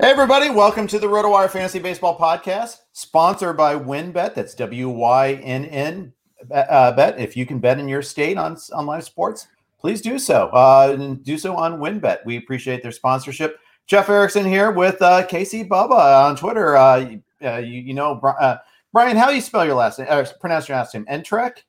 [0.00, 4.34] Hey, everybody, welcome to the RotoWire Fantasy Baseball Podcast, sponsored by WynnBET.
[4.34, 6.14] That's W Y N N
[6.50, 7.20] uh, Bet.
[7.20, 10.48] If you can bet in your state on, on live sports, please do so.
[10.54, 12.24] Uh, and do so on WynnBET.
[12.24, 13.58] We appreciate their sponsorship.
[13.86, 16.78] Jeff Erickson here with uh, Casey Bubba on Twitter.
[16.78, 18.56] Uh, uh, you, you, know, uh,
[18.94, 20.08] Brian, how do you spell your last name?
[20.10, 21.04] Or pronounce your last name?
[21.10, 21.66] Entrek?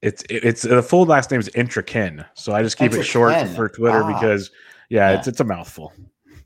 [0.00, 3.68] It's it's the full last name is Intrakin, so I just keep it short for
[3.68, 4.12] Twitter ah.
[4.12, 4.52] because
[4.90, 5.92] yeah, yeah, it's it's a mouthful.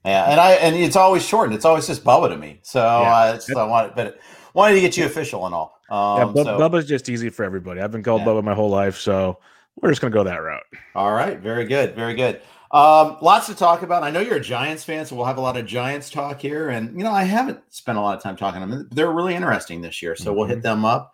[0.08, 1.54] Yeah, and I and it's always shortened.
[1.54, 2.60] It's always just Bubba to me.
[2.62, 3.38] So yeah.
[3.54, 4.18] uh, I wanted, but
[4.54, 5.78] wanted to get you official and all.
[5.90, 7.80] Um, yeah, so, Bubba's just easy for everybody.
[7.80, 8.28] I've been called yeah.
[8.28, 9.38] Bubba my whole life, so
[9.76, 10.64] we're just gonna go that route.
[10.94, 12.40] All right, very good, very good.
[12.70, 14.02] Um, lots to talk about.
[14.02, 16.70] I know you're a Giants fan, so we'll have a lot of Giants talk here.
[16.70, 18.88] And you know, I haven't spent a lot of time talking to them.
[18.90, 20.38] They're really interesting this year, so mm-hmm.
[20.38, 20.62] we'll hit mm-hmm.
[20.62, 21.12] them up.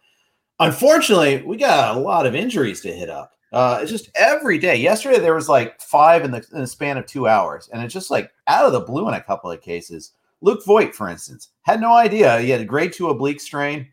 [0.61, 3.33] Unfortunately, we got a lot of injuries to hit up.
[3.55, 4.75] Uh, it's just every day.
[4.75, 7.95] Yesterday there was like five in the, in the span of two hours, and it's
[7.95, 10.11] just like out of the blue in a couple of cases.
[10.41, 13.87] Luke Voit, for instance, had no idea he had a grade two oblique strain.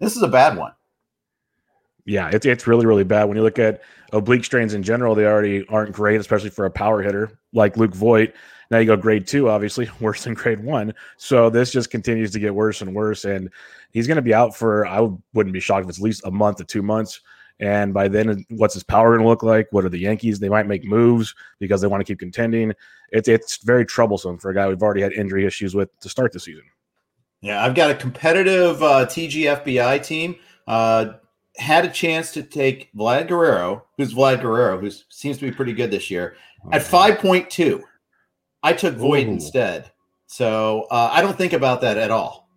[0.00, 0.72] This is a bad one.
[2.04, 3.24] Yeah, it's it's really really bad.
[3.24, 3.80] When you look at
[4.12, 7.94] oblique strains in general, they already aren't great, especially for a power hitter like Luke
[7.94, 8.34] Voit.
[8.70, 10.92] Now you go grade two, obviously worse than grade one.
[11.16, 13.48] So this just continues to get worse and worse, and
[13.92, 14.86] he's going to be out for.
[14.86, 17.22] I wouldn't be shocked if it's at least a month to two months.
[17.60, 19.68] And by then, what's his power going to look like?
[19.70, 20.38] What are the Yankees?
[20.38, 22.72] They might make moves because they want to keep contending.
[23.10, 26.32] It's it's very troublesome for a guy we've already had injury issues with to start
[26.32, 26.64] the season.
[27.42, 30.36] Yeah, I've got a competitive uh, TGFBI team.
[30.66, 31.14] Uh,
[31.56, 35.74] had a chance to take Vlad Guerrero, who's Vlad Guerrero, who seems to be pretty
[35.74, 36.36] good this year,
[36.72, 37.84] at five point two.
[38.62, 39.30] I took Voit Ooh.
[39.30, 39.90] instead,
[40.26, 42.48] so uh, I don't think about that at all.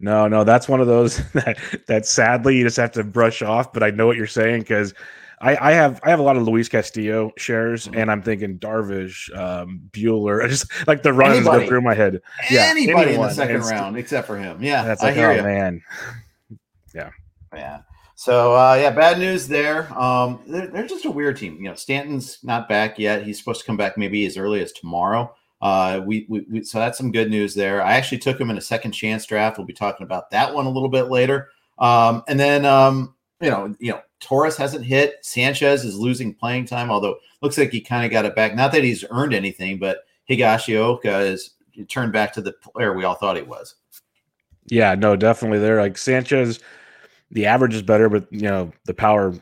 [0.00, 3.72] No, no, that's one of those that that sadly you just have to brush off.
[3.72, 4.94] But I know what you're saying because
[5.42, 7.98] I, I have I have a lot of Luis Castillo shares, mm-hmm.
[7.98, 12.20] and I'm thinking Darvish, um, Buehler, just like the runs go through my head.
[12.50, 13.28] Yeah, anybody anyone.
[13.28, 14.62] in the second round except for him.
[14.62, 15.42] Yeah, that's like, I hear oh, you.
[15.42, 15.82] man.
[16.92, 17.10] Yeah,
[17.54, 17.82] yeah.
[18.16, 19.96] So uh, yeah, bad news there.
[19.96, 21.56] Um, they're, they're just a weird team.
[21.58, 23.22] You know, Stanton's not back yet.
[23.22, 25.32] He's supposed to come back maybe as early as tomorrow.
[25.60, 27.82] Uh, we, we, we, so that's some good news there.
[27.82, 29.58] I actually took him in a second chance draft.
[29.58, 31.50] We'll be talking about that one a little bit later.
[31.78, 35.16] Um, and then um, you know, you know, Torres hasn't hit.
[35.22, 38.54] Sanchez is losing playing time, although looks like he kind of got it back.
[38.54, 41.54] Not that he's earned anything, but Higashioka is
[41.88, 43.76] turned back to the player we all thought he was.
[44.66, 45.80] Yeah, no, definitely there.
[45.80, 46.60] Like Sanchez,
[47.30, 49.34] the average is better, but you know the power.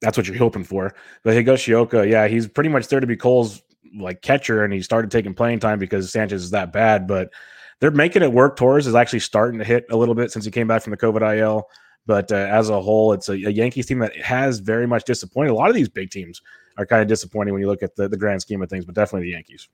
[0.00, 0.94] That's what you're hoping for.
[1.22, 3.62] But Higashioka, yeah, he's pretty much there to be Cole's
[3.96, 7.06] like catcher and he started taking playing time because Sanchez is that bad.
[7.06, 7.30] But
[7.80, 8.56] they're making it work.
[8.56, 10.96] Torres is actually starting to hit a little bit since he came back from the
[10.96, 11.68] COVID IL.
[12.06, 15.50] But uh, as a whole, it's a, a, Yankees team that has very much disappointed.
[15.50, 16.42] A lot of these big teams
[16.76, 18.94] are kind of disappointing when you look at the, the grand scheme of things, but
[18.94, 19.68] definitely the Yankees.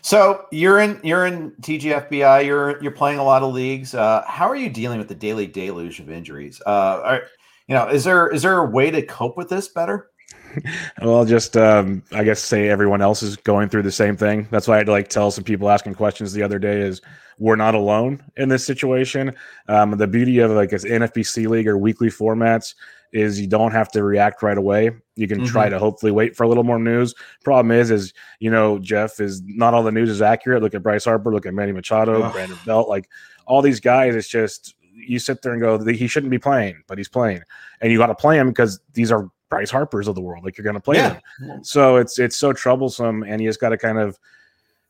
[0.00, 2.46] So you're in you're in TGFBI.
[2.46, 3.94] You're you're playing a lot of leagues.
[3.94, 6.62] Uh, how are you dealing with the daily deluge of injuries?
[6.64, 7.22] Uh, are,
[7.68, 10.09] you know, is there is there a way to cope with this better?
[11.02, 14.48] well, just um, I guess say everyone else is going through the same thing.
[14.50, 17.00] That's why I had to like tell some people asking questions the other day is
[17.38, 19.34] we're not alone in this situation.
[19.68, 22.74] Um, the beauty of like an NFBC league or weekly formats
[23.12, 24.90] is you don't have to react right away.
[25.16, 25.46] You can mm-hmm.
[25.46, 27.14] try to hopefully wait for a little more news.
[27.42, 30.62] Problem is, is you know Jeff is not all the news is accurate.
[30.62, 31.32] Look at Bryce Harper.
[31.32, 32.30] Look at Manny Machado, oh.
[32.30, 32.88] Brandon Belt.
[32.88, 33.08] Like
[33.46, 36.98] all these guys, it's just you sit there and go, he shouldn't be playing, but
[36.98, 37.42] he's playing,
[37.80, 40.44] and you got to play him because these are Bryce Harper's of the world.
[40.44, 41.18] Like you're going to play yeah.
[41.40, 41.64] them.
[41.64, 44.18] So it's it's so troublesome, and you just got to kind of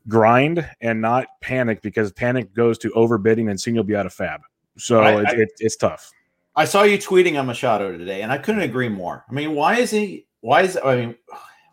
[0.06, 4.14] grind and not panic because panic goes to overbidding, and soon you'll be out of
[4.14, 4.38] FAAB.
[4.78, 6.12] So I, it's, I, it's tough.
[6.54, 9.24] I saw you tweeting on Machado today, and I couldn't agree more.
[9.28, 10.26] I mean, why is he?
[10.40, 11.16] Why is I mean,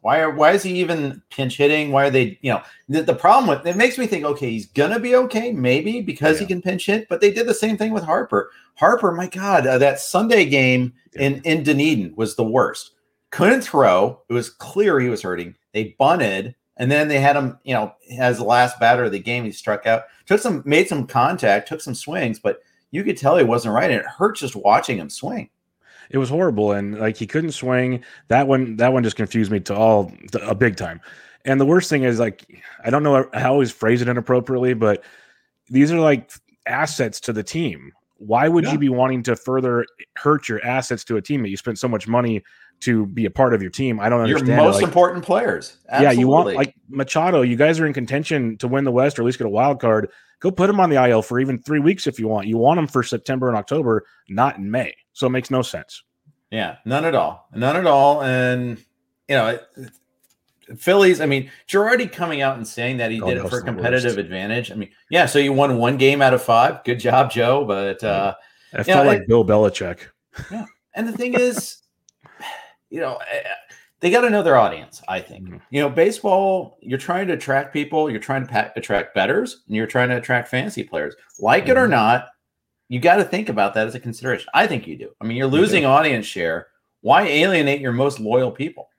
[0.02, 1.92] why are why is he even pinch hitting?
[1.92, 2.38] Why are they?
[2.42, 4.26] You know, the, the problem with it makes me think.
[4.26, 6.42] Okay, he's gonna be okay, maybe because yeah.
[6.42, 7.10] he can pinch hit.
[7.10, 8.52] But they did the same thing with Harper.
[8.76, 11.24] Harper, my God, uh, that Sunday game yeah.
[11.24, 12.92] in in Dunedin was the worst.
[13.32, 14.22] Couldn't throw.
[14.30, 15.56] It was clear he was hurting.
[15.74, 17.58] They bunted, and then they had him.
[17.64, 20.04] You know, as the last batter of the game, he struck out.
[20.26, 22.60] Took some, made some contact, took some swings, but
[22.92, 25.50] you could tell he wasn't right, and it hurt just watching him swing
[26.09, 28.04] it was horrible and like he couldn't swing.
[28.27, 31.01] That one that one just confused me to all a uh, big time.
[31.45, 32.45] And the worst thing is like
[32.83, 35.04] i don't know how I always phrase it inappropriately but
[35.69, 36.31] these are like
[36.65, 37.92] assets to the team.
[38.19, 38.74] Why would yeah.
[38.74, 41.88] you be wanting to further hurt your assets to a team that you spent so
[41.88, 42.44] much money
[42.80, 44.00] to be a part of your team?
[44.00, 45.77] I don't understand your most like, important players.
[45.89, 46.15] Absolutely.
[46.15, 49.21] yeah you want like machado you guys are in contention to win the west or
[49.21, 50.09] at least get a wild card.
[50.39, 52.48] Go put him on the il for even three weeks if you want.
[52.48, 56.04] You want him for september and october not in may so it makes no sense.
[56.52, 57.50] Yeah, none at all.
[57.56, 58.22] None at all.
[58.22, 58.78] And,
[59.28, 59.68] you know, it,
[60.78, 64.72] Phillies, I mean, Girardi coming out and saying that he did it for competitive advantage.
[64.72, 66.84] I mean, yeah, so you won one game out of five.
[66.84, 67.66] Good job, Joe.
[67.66, 68.36] But uh
[68.74, 70.02] I felt know, like it, Bill Belichick.
[70.52, 70.66] Yeah.
[70.94, 71.81] And the thing is,
[72.92, 73.42] you know, eh,
[74.02, 75.46] they got to know their audience, I think.
[75.46, 75.58] Mm-hmm.
[75.72, 79.75] You know, baseball, you're trying to attract people, you're trying to pa- attract bettors, and
[79.75, 81.16] you're trying to attract fantasy players.
[81.40, 81.72] Like mm-hmm.
[81.72, 81.92] it or mm-hmm.
[81.92, 82.28] not,
[82.89, 84.48] you got to think about that as a consideration.
[84.54, 85.10] I think you do.
[85.19, 86.68] I mean, you're losing you audience share.
[87.01, 88.89] Why alienate your most loyal people?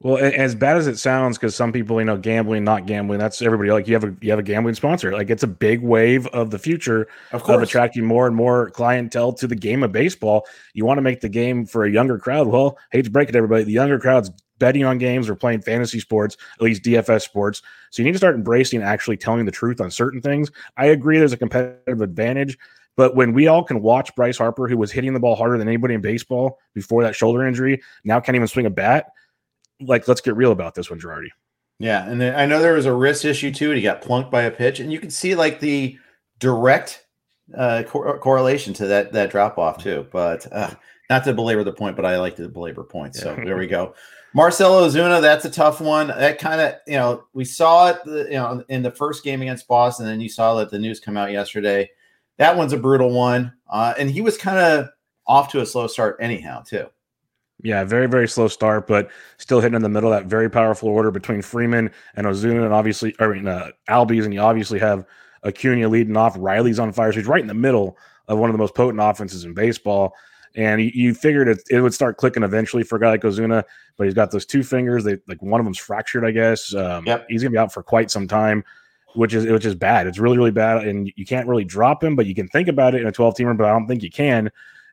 [0.00, 3.40] Well, as bad as it sounds, because some people, you know, gambling, not gambling, that's
[3.40, 3.70] everybody.
[3.70, 5.12] Like you have a you have a gambling sponsor.
[5.12, 9.32] Like it's a big wave of the future of, of attracting more and more clientele
[9.34, 10.44] to the game of baseball.
[10.74, 12.48] You want to make the game for a younger crowd.
[12.48, 16.00] Well, hate to break it, everybody, the younger crowd's betting on games or playing fantasy
[16.00, 17.62] sports, at least DFS sports.
[17.90, 20.50] So you need to start embracing actually telling the truth on certain things.
[20.76, 22.58] I agree, there's a competitive advantage
[22.96, 25.68] but when we all can watch Bryce Harper, who was hitting the ball harder than
[25.68, 29.06] anybody in baseball before that shoulder injury, now can't even swing a bat.
[29.80, 31.28] Like, let's get real about this one, Girardi.
[31.80, 33.70] Yeah, and then I know there was a wrist issue too.
[33.70, 35.98] He got plunked by a pitch, and you can see like the
[36.38, 37.04] direct
[37.56, 40.06] uh, cor- correlation to that that drop off too.
[40.12, 40.70] But uh,
[41.10, 43.20] not to belabor the point, but I like to belabor points.
[43.20, 43.94] So there we go.
[44.34, 46.08] Marcell Ozuna, that's a tough one.
[46.08, 49.68] That kind of, you know, we saw it, you know, in the first game against
[49.68, 51.88] Boston, and then you saw that the news come out yesterday
[52.38, 53.52] that one's a brutal one.
[53.68, 54.88] Uh, and he was kind of
[55.26, 56.86] off to a slow start anyhow, too.
[57.62, 60.10] Yeah, very, very slow start, but still hitting in the middle.
[60.10, 64.34] That very powerful order between Freeman and Ozuna, and obviously, I mean, uh, Albies, and
[64.34, 65.06] you obviously have
[65.44, 66.34] Acuna leading off.
[66.36, 67.96] Riley's on fire, so he's right in the middle
[68.28, 70.14] of one of the most potent offenses in baseball.
[70.56, 73.64] And you, you figured it, it, would start clicking eventually for a guy like Ozuna,
[73.96, 75.02] but he's got those two fingers.
[75.02, 76.74] They like one of them's fractured, I guess.
[76.74, 77.26] Um, yep.
[77.28, 78.62] He's gonna be out for quite some time
[79.14, 80.06] which is which is bad.
[80.06, 82.94] It's really really bad, and you can't really drop him, but you can think about
[82.94, 84.50] it in a 12 teamer, but I don't think you can.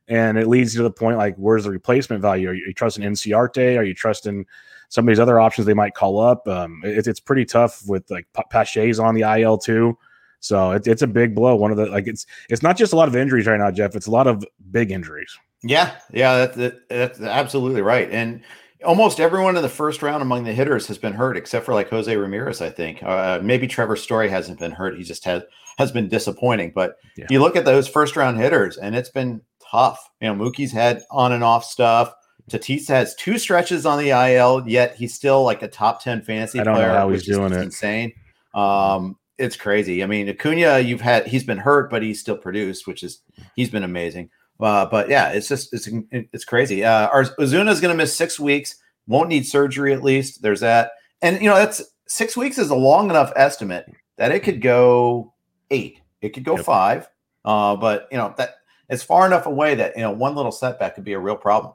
[0.07, 2.49] And it leads to the point like, where's the replacement value?
[2.49, 3.77] Are you, are you trusting Inciarte?
[3.77, 4.45] Are you trusting
[4.89, 6.47] some of these other options they might call up?
[6.47, 9.97] Um, it, it's pretty tough with like Pache's on the IL too.
[10.41, 11.55] So it, it's a big blow.
[11.55, 13.95] One of the like it's it's not just a lot of injuries right now, Jeff.
[13.95, 15.37] It's a lot of big injuries.
[15.63, 16.47] Yeah, yeah,
[16.89, 18.09] that's absolutely right.
[18.11, 18.41] And
[18.83, 21.89] almost everyone in the first round among the hitters has been hurt, except for like
[21.89, 22.61] Jose Ramirez.
[22.61, 24.97] I think uh, maybe Trevor Story hasn't been hurt.
[24.97, 25.43] He just has
[25.77, 26.71] has been disappointing.
[26.73, 27.27] But yeah.
[27.29, 30.09] you look at those first round hitters, and it's been tough.
[30.19, 32.13] You know, Mookie's had on and off stuff.
[32.49, 36.59] Tatis has two stretches on the IL, yet he's still like a top ten fantasy
[36.59, 36.87] I don't player.
[36.87, 37.61] Know how he's doing it.
[37.61, 38.13] Insane.
[38.53, 40.03] Um, it's crazy.
[40.03, 43.21] I mean, Acuna, you've had he's been hurt, but he's still produced, which is
[43.55, 44.29] he's been amazing.
[44.61, 46.83] Uh, but yeah, it's just it's it's crazy.
[46.83, 48.75] Uh, Ozuna is going to miss six weeks.
[49.07, 50.41] Won't need surgery at least.
[50.41, 50.91] There's that,
[51.21, 55.33] and you know that's six weeks is a long enough estimate that it could go
[55.71, 56.01] eight.
[56.21, 56.65] It could go yep.
[56.65, 57.09] five.
[57.43, 58.55] Uh, but you know that
[58.89, 61.73] it's far enough away that you know one little setback could be a real problem.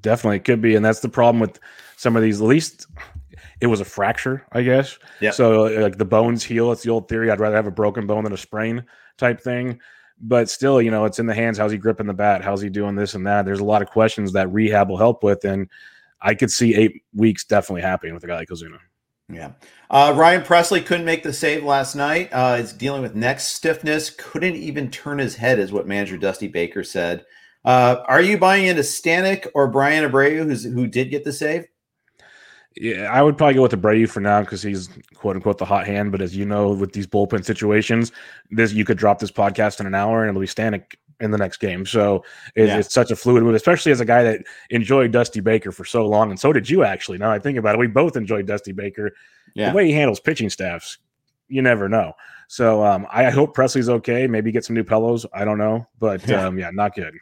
[0.00, 1.58] Definitely could be, and that's the problem with
[1.96, 2.40] some of these.
[2.40, 2.86] At least
[3.60, 4.98] it was a fracture, I guess.
[5.20, 5.30] Yeah.
[5.30, 6.72] So like the bones heal.
[6.72, 7.30] It's the old theory.
[7.30, 8.84] I'd rather have a broken bone than a sprain
[9.16, 9.80] type thing.
[10.26, 11.58] But still, you know, it's in the hands.
[11.58, 12.42] How's he gripping the bat?
[12.42, 13.44] How's he doing this and that?
[13.44, 15.68] There's a lot of questions that rehab will help with, and
[16.22, 18.78] I could see eight weeks definitely happening with a guy like Ozuna.
[19.28, 19.52] Yeah.
[19.90, 22.30] Uh, Ryan Pressly couldn't make the save last night.
[22.32, 24.10] Uh, he's dealing with neck stiffness.
[24.10, 27.24] Couldn't even turn his head, is what manager Dusty Baker said.
[27.64, 31.66] Uh, are you buying into Stanek or Bryan Abreu, who's, who did get the save?
[32.76, 35.86] Yeah, I would probably go with Abreu for now because he's quote unquote the hot
[35.86, 36.10] hand.
[36.10, 38.10] But as you know, with these bullpen situations,
[38.50, 41.38] this you could drop this podcast in an hour and it'll be Stanek in the
[41.38, 41.86] next game.
[41.86, 42.24] So
[42.56, 42.78] it, yeah.
[42.78, 46.06] it's such a fluid move, especially as a guy that enjoyed Dusty Baker for so
[46.06, 47.18] long, and so did you actually.
[47.18, 49.12] Now I think about it, we both enjoyed Dusty Baker.
[49.54, 49.70] Yeah.
[49.70, 50.98] The way he handles pitching staffs,
[51.48, 52.14] you never know.
[52.48, 54.26] So um, I hope Pressly's okay.
[54.26, 55.24] Maybe get some new pillows.
[55.32, 57.14] I don't know, but yeah, um, yeah not good.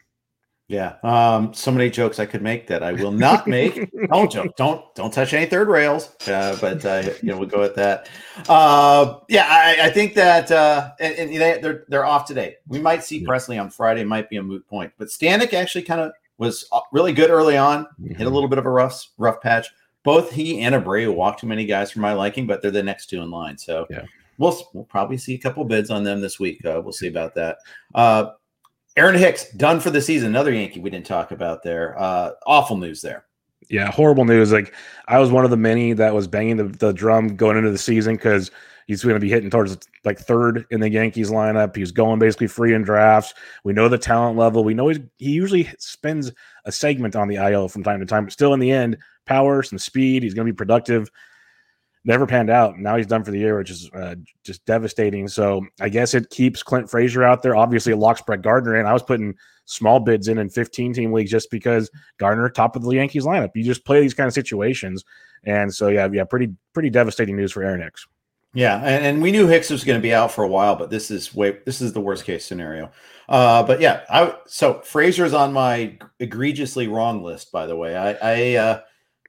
[0.72, 0.96] Yeah.
[1.02, 3.90] Um, so many jokes I could make that I will not make.
[4.08, 4.56] don't joke.
[4.56, 6.16] Don't don't touch any third rails.
[6.26, 8.08] Uh, but uh, you know we'll go with that.
[8.48, 12.56] Uh, yeah, I, I, think that uh, and, and they're they're off today.
[12.66, 13.28] We might see yeah.
[13.28, 14.02] Pressly on Friday.
[14.02, 14.92] Might be a moot point.
[14.96, 17.84] But Stanek actually kind of was uh, really good early on.
[17.84, 18.06] Mm-hmm.
[18.06, 18.34] Hit a mm-hmm.
[18.34, 19.68] little bit of a rough rough patch.
[20.04, 23.10] Both he and Abreu walked too many guys for my liking, but they're the next
[23.10, 23.58] two in line.
[23.58, 24.04] So yeah.
[24.38, 26.64] We'll, we'll probably see a couple bids on them this week.
[26.64, 27.58] Uh, we'll see about that.
[28.96, 30.28] Aaron Hicks done for the season.
[30.28, 31.98] Another Yankee we didn't talk about there.
[31.98, 33.24] Uh, awful news there.
[33.68, 34.52] Yeah, horrible news.
[34.52, 34.74] Like
[35.08, 37.78] I was one of the many that was banging the, the drum going into the
[37.78, 38.50] season because
[38.86, 41.74] he's going to be hitting towards like third in the Yankees lineup.
[41.74, 43.32] He's going basically free in drafts.
[43.64, 44.64] We know the talent level.
[44.64, 46.32] We know he's, he usually spends
[46.64, 49.62] a segment on the IL from time to time, but still in the end, power,
[49.62, 50.22] some speed.
[50.22, 51.10] He's going to be productive
[52.04, 52.78] never panned out.
[52.78, 55.28] Now he's done for the year, which is uh, just devastating.
[55.28, 57.56] So I guess it keeps Clint Frazier out there.
[57.56, 58.86] Obviously, it locks Brett Gardner in.
[58.86, 62.82] I was putting small bids in in 15 team leagues just because Gardner top of
[62.82, 63.50] the Yankees lineup.
[63.54, 65.04] You just play these kind of situations,
[65.44, 68.06] and so yeah, yeah, pretty pretty devastating news for Aaron Hicks.
[68.54, 70.90] Yeah, and, and we knew Hicks was going to be out for a while, but
[70.90, 72.90] this is way this is the worst case scenario.
[73.28, 77.50] Uh, but yeah, I so Frazier's on my egregiously wrong list.
[77.50, 78.80] By the way, I, I uh,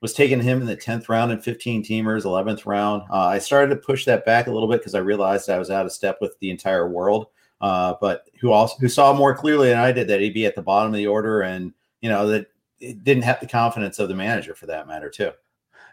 [0.04, 3.04] was taking him in the 10th round and 15 teamers, 11th round.
[3.10, 5.72] Uh, I started to push that back a little bit because I realized I was
[5.72, 7.28] out of step with the entire world.
[7.62, 10.56] Uh, but who also who saw more clearly than I did that he'd be at
[10.56, 12.48] the bottom of the order, and you know that
[12.82, 15.32] it didn't have the confidence of the manager for that matter too.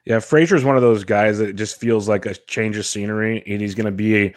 [0.04, 3.44] Yeah, Frazier is one of those guys that just feels like a change of scenery,
[3.46, 4.34] and he's going to be a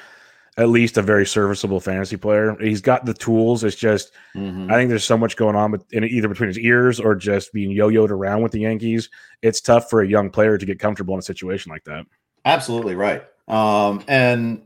[0.57, 2.55] at least a very serviceable fantasy player.
[2.59, 3.63] He's got the tools.
[3.63, 4.71] It's just mm-hmm.
[4.71, 7.53] I think there's so much going on with in either between his ears or just
[7.53, 9.09] being yo-yoed around with the Yankees.
[9.41, 12.05] It's tough for a young player to get comfortable in a situation like that.
[12.45, 13.23] Absolutely right.
[13.47, 14.63] Um, and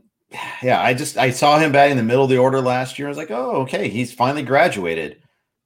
[0.62, 3.08] yeah, I just I saw him batting in the middle of the order last year.
[3.08, 5.22] I was like, oh, okay, he's finally graduated,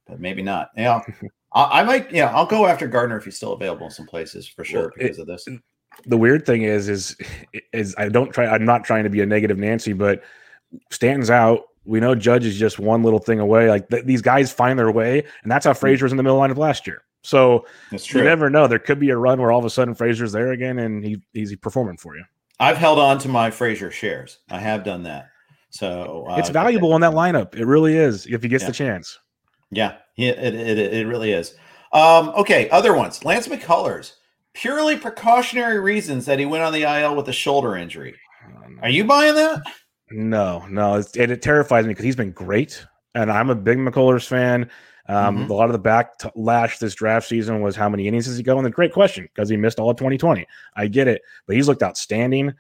[0.07, 0.71] but maybe not.
[0.77, 1.01] Yeah,
[1.53, 2.13] I, I, might.
[2.13, 4.91] Yeah, I'll go after Gardner if he's still available in some places for sure well,
[4.97, 5.49] because it, of this
[6.07, 7.17] the weird thing is, is,
[7.73, 8.47] is I don't try.
[8.47, 10.23] I'm not trying to be a negative Nancy, but
[10.91, 11.63] Stanton's out.
[11.85, 13.69] We know Judge is just one little thing away.
[13.69, 16.39] Like th- these guys find their way, and that's how Frazier was in the middle
[16.39, 17.03] line of last year.
[17.23, 18.67] So you never know.
[18.67, 21.23] There could be a run where all of a sudden Frazier's there again, and he
[21.33, 22.25] he's performing for you.
[22.59, 24.39] I've held on to my Frazier shares.
[24.51, 25.29] I have done that.
[25.71, 27.55] So uh, it's valuable in that lineup.
[27.55, 28.69] It really is if he gets yeah.
[28.69, 29.19] the chance.
[29.71, 31.55] Yeah, it, it, it, it really is.
[31.93, 33.25] Um, okay, other ones.
[33.25, 34.15] Lance McCullers
[34.55, 38.15] purely precautionary reasons that he went on the IL with a shoulder injury.
[38.83, 39.63] Are you buying that?
[40.11, 44.27] No, no, and it terrifies me because he's been great, and I'm a big McCullers
[44.27, 44.69] fan.
[45.09, 45.51] Um, mm-hmm.
[45.51, 48.57] A lot of the backlash this draft season was how many innings does he go?
[48.57, 50.47] And the great question because he missed all of 2020.
[50.77, 52.55] I get it, but he's looked outstanding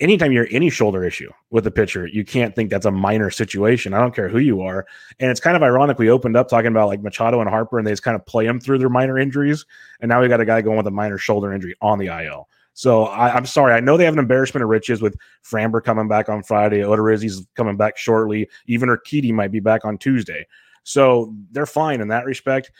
[0.00, 3.94] anytime you're any shoulder issue with a pitcher, you can't think that's a minor situation.
[3.94, 4.86] I don't care who you are.
[5.20, 5.98] And it's kind of ironic.
[5.98, 8.46] We opened up talking about like Machado and Harper, and they just kind of play
[8.46, 9.66] them through their minor injuries.
[10.00, 12.48] And now we got a guy going with a minor shoulder injury on the IL.
[12.74, 13.72] So I, am sorry.
[13.72, 16.80] I know they have an embarrassment of riches with Framber coming back on Friday.
[16.80, 18.48] Odorizzi's coming back shortly.
[18.66, 20.46] Even Urquidy might be back on Tuesday.
[20.82, 22.72] So they're fine in that respect.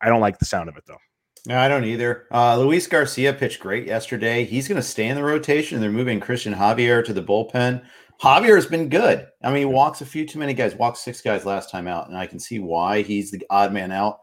[0.00, 0.98] I don't like the sound of it though.
[1.46, 2.26] No, I don't either.
[2.30, 4.44] Uh, Luis Garcia pitched great yesterday.
[4.44, 5.80] He's going to stay in the rotation.
[5.80, 7.82] They're moving Cristian Javier to the bullpen.
[8.20, 9.26] Javier has been good.
[9.42, 10.74] I mean, he walks a few too many guys.
[10.74, 13.90] Walked six guys last time out, and I can see why he's the odd man
[13.90, 14.20] out.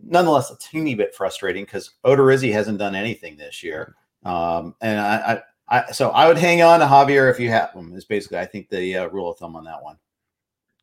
[0.00, 3.94] Nonetheless, a teeny bit frustrating because Odorizzi hasn't done anything this year.
[4.24, 7.72] Um, and I, I, I, so I would hang on to Javier if you have
[7.72, 7.92] him.
[7.94, 9.98] Is basically I think the uh, rule of thumb on that one.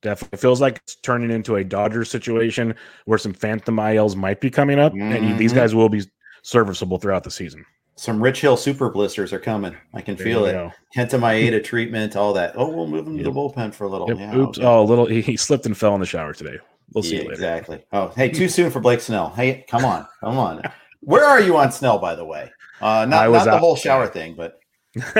[0.03, 4.49] Definitely feels like it's turning into a Dodgers situation where some phantom ILs might be
[4.51, 5.11] coming up, mm-hmm.
[5.13, 6.03] and these guys will be
[6.43, 7.65] serviceable throughout the season.
[7.95, 9.75] Some Rich Hill super blisters are coming.
[9.93, 10.53] I can There feel it.
[10.53, 10.71] go.
[10.95, 12.53] Kenta Maeda treatment, all that.
[12.55, 14.07] Oh, we'll move him to the bullpen for a little.
[14.09, 14.17] Yep.
[14.19, 14.57] Yeah, Oops.
[14.57, 14.67] okay.
[14.67, 15.05] Oh, a little.
[15.05, 16.57] He, he slipped and fell in the shower today.
[16.93, 17.33] We'll see Yeah, you later.
[17.33, 17.85] exactly.
[17.93, 19.29] Oh, hey, too soon for Blake Snell.
[19.29, 20.61] Hey, come on, come on.
[21.01, 22.51] Where are you on Snell, by the way?
[22.81, 24.59] Uh, not not the out- whole shower thing, but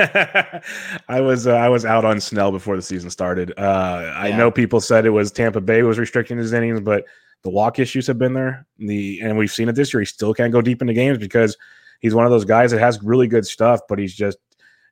[1.08, 3.52] I was uh, I was out on Snell before the season started.
[3.58, 7.04] Uh, I know people said it was Tampa Bay was restricting his innings, but
[7.42, 8.66] the walk issues have been there.
[8.78, 10.00] The and we've seen it this year.
[10.00, 11.56] He still can't go deep into games because
[12.00, 14.38] he's one of those guys that has really good stuff, but he's just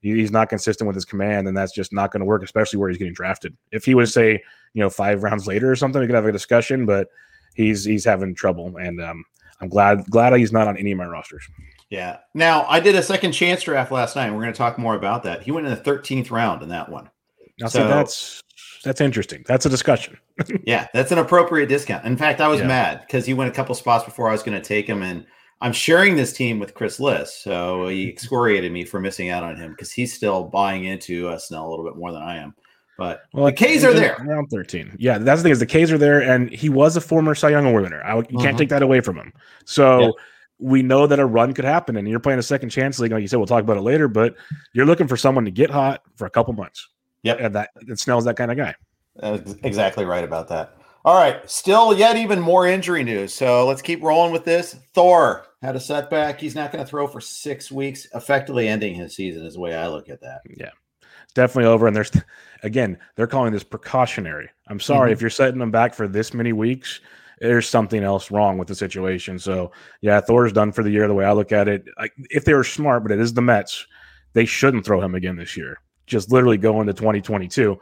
[0.01, 2.79] he- he's not consistent with his command, and that's just not going to work, especially
[2.79, 3.57] where he's getting drafted.
[3.71, 4.43] If he was say
[4.75, 7.07] you know five rounds later or something, we could have a discussion, but
[7.55, 9.25] he's he's having trouble, and um,
[9.61, 11.47] I'm glad glad he's not on any of my rosters.
[11.93, 12.17] Yeah.
[12.35, 14.27] Now I did a second chance draft last night.
[14.27, 15.43] and We're going to talk more about that.
[15.43, 17.11] He went in the 13th round in that one.
[17.61, 18.41] Now, see, So- that's
[18.85, 19.45] that's interesting.
[19.47, 20.19] That's a discussion.
[20.67, 22.05] Yeah, that's an appropriate discount.
[22.05, 22.67] In fact, I was Yeah.
[22.67, 25.25] mad because he went a couple spots before I was going to take him, and
[25.61, 29.55] I'm sharing this team with Chris Liss, so he excoriated me for missing out on
[29.57, 32.55] him because he's still buying into uh, Snell a little bit more than I am.
[32.99, 34.17] But Well, the K's are there.
[34.27, 34.97] Round 13.
[34.99, 37.51] Yeah, that's the thing is the K's are there, and he was a former Cy
[37.51, 38.03] Young Award winner.
[38.03, 38.59] I, you can't Mhm.
[38.59, 39.33] take that away from him.
[39.65, 40.11] So Yeah.
[40.63, 43.13] We know that a run could happen, and you're playing a second chance league.
[43.13, 44.37] Like you said, we'll talk about it later, but
[44.73, 46.89] you're looking for someone to get hot for a couple months.
[47.25, 47.39] Yep.
[47.41, 48.75] And that and Snell's that kind of guy.
[49.17, 50.77] That's exactly right about that.
[51.05, 53.35] All right, still yet even more injury news.
[53.35, 54.77] So let's keep rolling with this.
[54.95, 56.41] Thor had a setback.
[56.41, 59.75] He's not going to throw for six weeks, effectively ending his season, is the way
[59.75, 60.43] I look at that.
[60.57, 60.71] Yeah.
[61.25, 61.89] It's definitely over.
[61.89, 62.13] And there's
[62.63, 64.49] again, they're calling this precautionary.
[64.69, 65.15] I'm sorry Mhm.
[65.15, 67.01] if you're setting them back for this many weeks.
[67.43, 69.39] There's something else wrong with the situation.
[69.39, 71.09] So yeah, Thor's done for the year.
[71.09, 73.43] The way I look at it, I, if they were smart, but it is the
[73.43, 73.85] Mets,
[74.33, 75.81] they shouldn't throw him again this year.
[76.07, 77.79] Just literally go into 2022.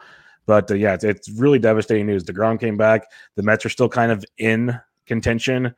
[0.47, 2.25] But uh, yeah, it's, it's really devastating news.
[2.25, 3.02] Degrom came back.
[3.37, 5.75] The Mets are still kind of in contention.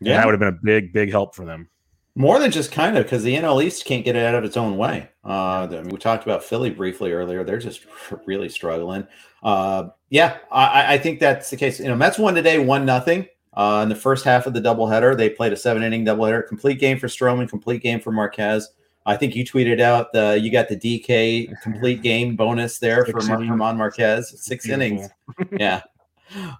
[0.00, 1.68] Yeah, that would have been a big, big help for them.
[2.16, 4.56] More than just kind of because the NL East can't get it out of its
[4.56, 5.08] own way.
[5.24, 7.44] Uh, I mean, we talked about Philly briefly earlier.
[7.44, 7.86] They're just
[8.26, 9.06] really struggling.
[9.42, 11.80] Uh, yeah, I, I think that's the case.
[11.80, 13.26] You know, Mets won today, one nothing.
[13.54, 16.46] Uh, in the first half of the doubleheader, they played a seven inning doubleheader.
[16.46, 18.70] Complete game for Stroman, complete game for Marquez.
[19.06, 23.20] I think you tweeted out the you got the DK complete game bonus there for
[23.20, 24.40] Six Mar- German Marquez.
[24.40, 25.08] Six innings.
[25.58, 25.82] yeah.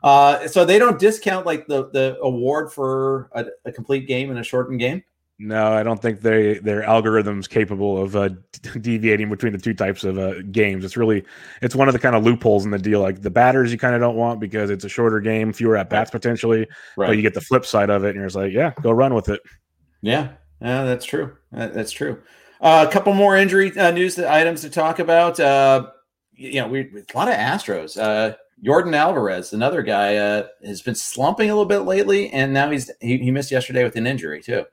[0.03, 4.38] Uh, so they don't discount like the the award for a, a complete game and
[4.38, 5.03] a shortened game.
[5.42, 8.29] No, I don't think they their algorithms capable of uh,
[8.83, 10.85] deviating between the two types of uh, games.
[10.85, 11.24] It's really
[11.62, 13.00] it's one of the kind of loopholes in the deal.
[13.00, 15.88] Like the batters, you kind of don't want because it's a shorter game, fewer at
[15.88, 16.68] bats potentially.
[16.94, 17.07] Right.
[17.07, 19.14] But you get the flip side of it, and you're just like, yeah, go run
[19.14, 19.40] with it.
[20.03, 21.35] Yeah, yeah, that's true.
[21.53, 22.20] That's true.
[22.61, 25.40] Uh, a couple more injury uh, news items to talk about.
[25.40, 25.87] Uh,
[26.35, 27.98] you know, we a lot of Astros.
[27.98, 32.70] Uh, Yordan Alvarez, another guy, uh, has been slumping a little bit lately, and now
[32.70, 34.66] he's he, he missed yesterday with an injury too.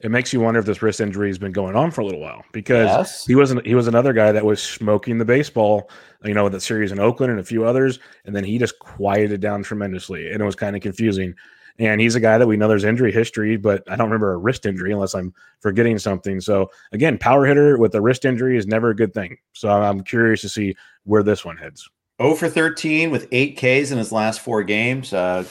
[0.00, 2.20] It makes you wonder if this wrist injury has been going on for a little
[2.20, 3.26] while because Yes.
[3.26, 5.90] he wasn't he was another guy that was smoking the baseball,
[6.24, 8.78] you know, with the series in Oakland and a few others, and then he just
[8.78, 11.34] quieted down tremendously, and it was kind of confusing.
[11.80, 14.36] And he's a guy that we know there's injury history, but I don't remember a
[14.36, 16.40] wrist injury unless I'm forgetting something.
[16.40, 19.36] So again, power hitter with a wrist injury is never a good thing.
[19.52, 21.88] So I'm curious to see where this one heads.
[22.20, 25.12] 0 for 13 with eight Ks in his last four games.
[25.12, 25.44] Uh,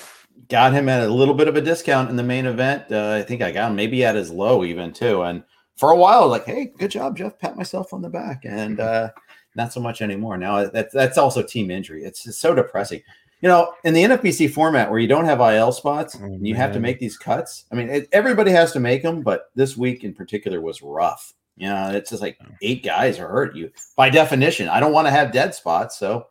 [0.50, 2.92] got him at a little bit of a discount in the main event.
[2.92, 5.24] Uh, I think I got him maybe at his low even too.
[5.24, 5.44] And
[5.76, 7.38] for a while, like, hey, good job, Jeff.
[7.38, 9.10] Pat myself on the back, and uh,
[9.56, 10.38] not so much anymore.
[10.38, 12.04] Now that's that's also team injury.
[12.04, 13.02] It's just so depressing.
[13.42, 16.56] You know, in the NFBC format where you don't have IL spots, Oh, and you
[16.56, 17.66] have to make these cuts.
[17.72, 21.34] I mean, it, everybody has to make them, but this week in particular was rough.
[21.56, 23.56] You know, it's just like eight guys are hurt.
[23.56, 26.28] You by definition, I don't want to have dead spots, so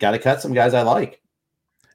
[0.00, 1.20] got to cut some guys I like.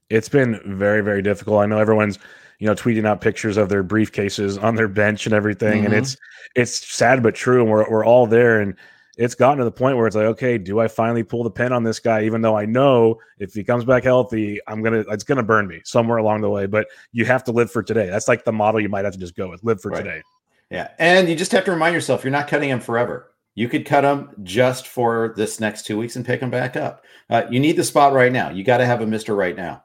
[0.09, 1.61] It's been very, very difficult.
[1.61, 2.19] I know everyone's,
[2.59, 5.85] you know, tweeting out pictures of their briefcases on their bench and everything, Mhm.
[5.85, 6.17] and it's
[6.55, 7.61] it's sad but true.
[7.61, 8.75] And we're we're all there, and
[9.17, 11.71] it's gotten to the point where it's like, okay, do I finally pull the pin
[11.71, 12.23] on this guy?
[12.23, 15.81] Even though I know if he comes back healthy, I'm gonna it's gonna burn me
[15.85, 16.65] somewhere along the way.
[16.65, 18.07] But you have to live for today.
[18.07, 19.63] That's like the model you might have to just go with.
[19.63, 20.03] Live for Right.
[20.03, 20.21] today.
[20.69, 23.31] Yeah, and you just have to remind yourself you're not cutting him forever.
[23.53, 27.05] You could cut him just for this next two weeks and pick him back up.
[27.29, 28.49] Uh, you need the spot right now.
[28.49, 29.83] You got to have a Mister right now.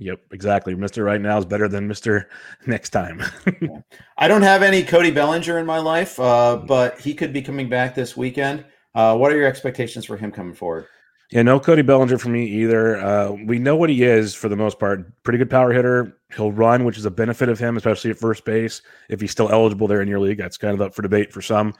[0.00, 0.74] Yep, exactly.
[0.74, 2.30] Mister right now is better than Mister
[2.66, 3.22] next time.
[4.18, 7.68] I don't have any Cody Bellinger in my life, uh, but he could be coming
[7.68, 8.64] back this weekend.
[8.94, 10.86] Uh, what are your expectations for him coming forward?
[11.30, 12.96] Yeah, no Cody Bellinger for me either.
[12.96, 15.22] Uh, we know what he is for the most part.
[15.22, 16.16] Pretty good power hitter.
[16.34, 18.80] He'll run, which is a benefit of him, especially at first base.
[19.10, 21.42] If he's still eligible there in your league, that's kind of up for debate for
[21.42, 21.74] some.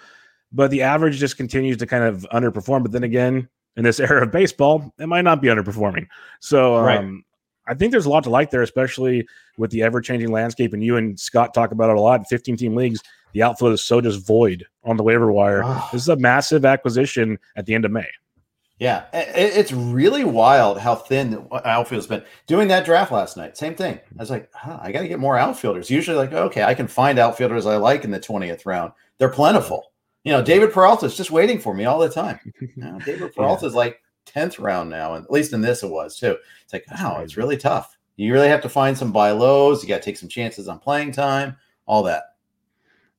[0.52, 2.82] But the average just continues to kind of underperform.
[2.82, 6.06] But then again, in this era of baseball, it might not be underperforming.
[6.40, 7.22] So um, Right.
[7.70, 10.74] I think there's a lot to like there, especially with the ever changing landscape.
[10.74, 12.28] And you and Scott talk about it a lot.
[12.28, 13.00] 15 team leagues,
[13.32, 15.62] the outfield is so just void on the waiver wire.
[15.64, 15.88] Oh.
[15.92, 18.08] This is a massive acquisition at the end of May.
[18.80, 22.24] Yeah, it's really wild how thin the outfield's been.
[22.46, 23.96] Doing that draft last night, same thing.
[23.96, 25.90] I was like, huh, I got to get more outfielders.
[25.90, 28.92] Usually, like, okay, I can find outfielders I like in the twentieth round.
[29.18, 29.92] They're plentiful.
[30.24, 32.40] You know, David Peralta is just waiting for me all the time.
[32.60, 33.78] You know, David Peralta is yeah.
[33.78, 34.00] like
[34.30, 36.36] tenth round now, and at least in this it was too.
[36.62, 37.96] It's like, wow, it's really tough.
[38.16, 39.82] You really have to find some buy lows.
[39.82, 42.24] You got to take some chances on playing time, all that.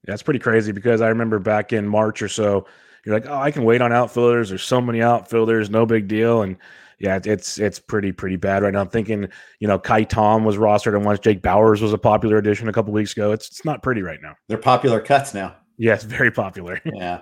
[0.08, 2.66] Yeah, it's pretty crazy because I remember back in March or so,
[3.06, 4.50] you're like, oh, I can wait on outfielders.
[4.50, 6.44] There's so many outfielders, no big deal.
[6.44, 6.58] And
[7.00, 8.82] yeah, it's it's pretty pretty bad right now.
[8.82, 9.28] I'm thinking,
[9.60, 12.74] you know, Ka'ai Tom was rostered, and once Jake Bauers was a popular addition a
[12.74, 13.32] couple weeks ago.
[13.32, 14.36] It's it's not pretty right now.
[14.48, 15.56] They're popular cuts now.
[15.78, 16.80] Yes, very popular.
[16.94, 17.22] Yeah.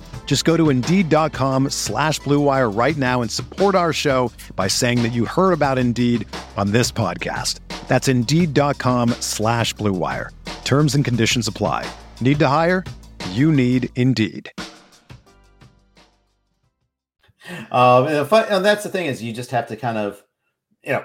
[0.31, 5.09] Just go to Indeed.com slash BlueWire right now and support our show by saying that
[5.09, 7.59] you heard about Indeed on this podcast.
[7.89, 10.29] That's Indeed.com slash BlueWire.
[10.63, 11.85] Terms and conditions apply.
[12.21, 12.85] Need to hire?
[13.31, 14.49] You need Indeed.
[17.69, 20.23] Um, and, and, that's the thing is you just have to kind of,
[20.81, 21.03] you know,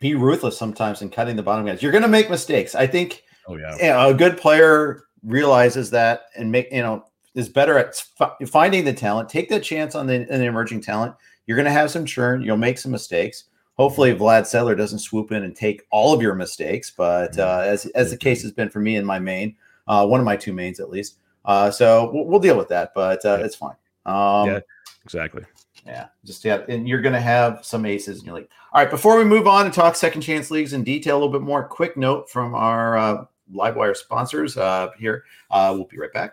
[0.00, 1.80] be ruthless sometimes in cutting the bottom guys.
[1.80, 2.74] You're going to make mistakes.
[2.74, 3.22] I think.
[3.46, 3.76] Oh yeah.
[3.76, 7.04] You know, a good player realizes that and make you know
[7.34, 8.00] is better at
[8.46, 9.28] finding the talent.
[9.28, 11.14] Take that chance on the, the emerging talent.
[11.46, 12.42] You're going to have some churn.
[12.42, 13.44] You'll make some mistakes.
[13.76, 16.90] Hopefully, Vlad Sedler doesn't swoop in and take all of your mistakes.
[16.90, 19.56] But uh, as as the case has been for me in my main,
[19.88, 21.18] uh, one of my two mains at least.
[21.44, 23.76] Uh, so we'll, we'll, deal with that, but uh, it's fine.
[24.06, 24.60] Um, yeah,
[25.04, 25.44] exactly.
[25.84, 28.90] Yeah, just yeah, and you're going to have some aces, and you're like, all right.
[28.90, 31.62] Before we move on and talk second chance leagues in detail a little bit more,
[31.66, 35.24] quick note from our uh, Livewire sponsors uh, here.
[35.50, 36.32] Uh, we'll be right back.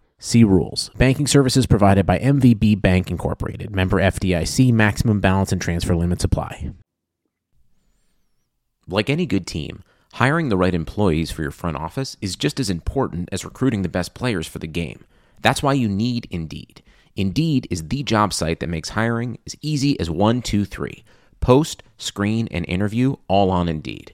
[0.21, 0.89] See rules.
[0.97, 3.75] Banking services provided by MVB Bank Incorporated.
[3.75, 4.71] Member FDIC.
[4.71, 6.71] Maximum balance and transfer limits apply.
[8.87, 9.83] Like any good team,
[10.15, 13.89] Hiring the right employees for your front office is just as important as recruiting the
[13.89, 15.05] best players for the game.
[15.41, 16.83] That's why you need Indeed.
[17.15, 21.03] Indeed is the job site that makes hiring as easy as one, two, three.
[21.39, 24.13] Post, screen, and interview all on Indeed.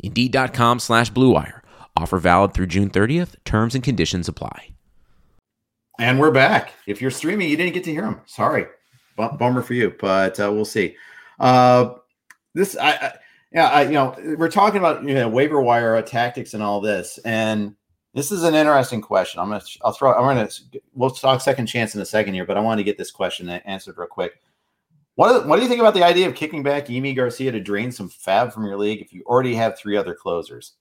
[0.00, 1.60] Indeed.com slash BlueWire.
[1.96, 3.36] Offer valid through June 30th.
[3.44, 4.70] Terms and conditions apply.
[5.98, 6.72] And we're back.
[6.86, 8.20] If you're streaming, you didn't get to hear them.
[8.26, 8.66] Sorry.
[9.16, 10.96] Bummer for you, but uh, we'll see.
[11.38, 11.94] Uh,
[12.54, 13.12] this, I, I,
[13.52, 17.18] yeah, I, you know, we're talking about you know waiver wire tactics and all this,
[17.24, 17.76] and
[18.14, 19.40] This is an interesting question.
[19.40, 20.48] I'm gonna I'll throw I'm gonna
[20.94, 23.48] we'll talk second chance in a second here, but I want to get this question
[23.48, 24.40] answered real quick.
[25.16, 27.92] What, what do you think about the idea of kicking back Yimi Garcia to drain
[27.92, 30.74] some FAAB from your league if you already have three other closers?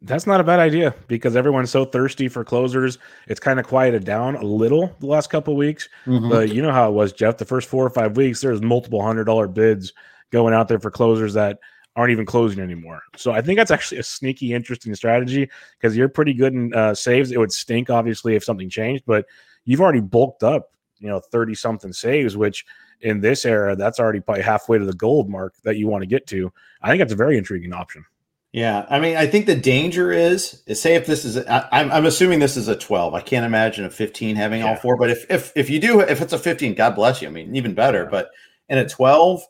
[0.00, 2.98] That's not a bad idea because everyone's so thirsty for closers.
[3.26, 6.28] It's kind of quieted down a little the last couple weeks, mm-hmm.
[6.28, 7.38] but you know how it was, Jeff.
[7.38, 9.92] The first four or five weeks, there's multiple hundred dollar bids
[10.30, 11.58] going out there for closers that
[11.96, 13.02] aren't even closing anymore.
[13.16, 16.94] So I think that's actually a sneaky, interesting strategy because you're pretty good in uh,
[16.94, 17.32] saves.
[17.32, 19.26] It would stink, obviously, if something changed, but
[19.64, 22.64] you've already bulked up, you know, 30 something saves, which
[23.00, 26.06] in this era, that's already probably halfway to the gold mark that you want to
[26.06, 26.52] get to.
[26.82, 28.04] I think that's a very intriguing option.
[28.52, 31.92] Yeah, I mean, I think the danger is, is say if this is, I, I'm,
[31.92, 33.12] I'm assuming this is a 12.
[33.12, 34.70] I can't imagine a 15 having yeah.
[34.70, 34.96] all four.
[34.96, 37.28] But if if if you do, if it's a 15, God bless you.
[37.28, 38.04] I mean, even better.
[38.04, 38.10] Yeah.
[38.10, 38.30] But
[38.70, 39.42] in a 12,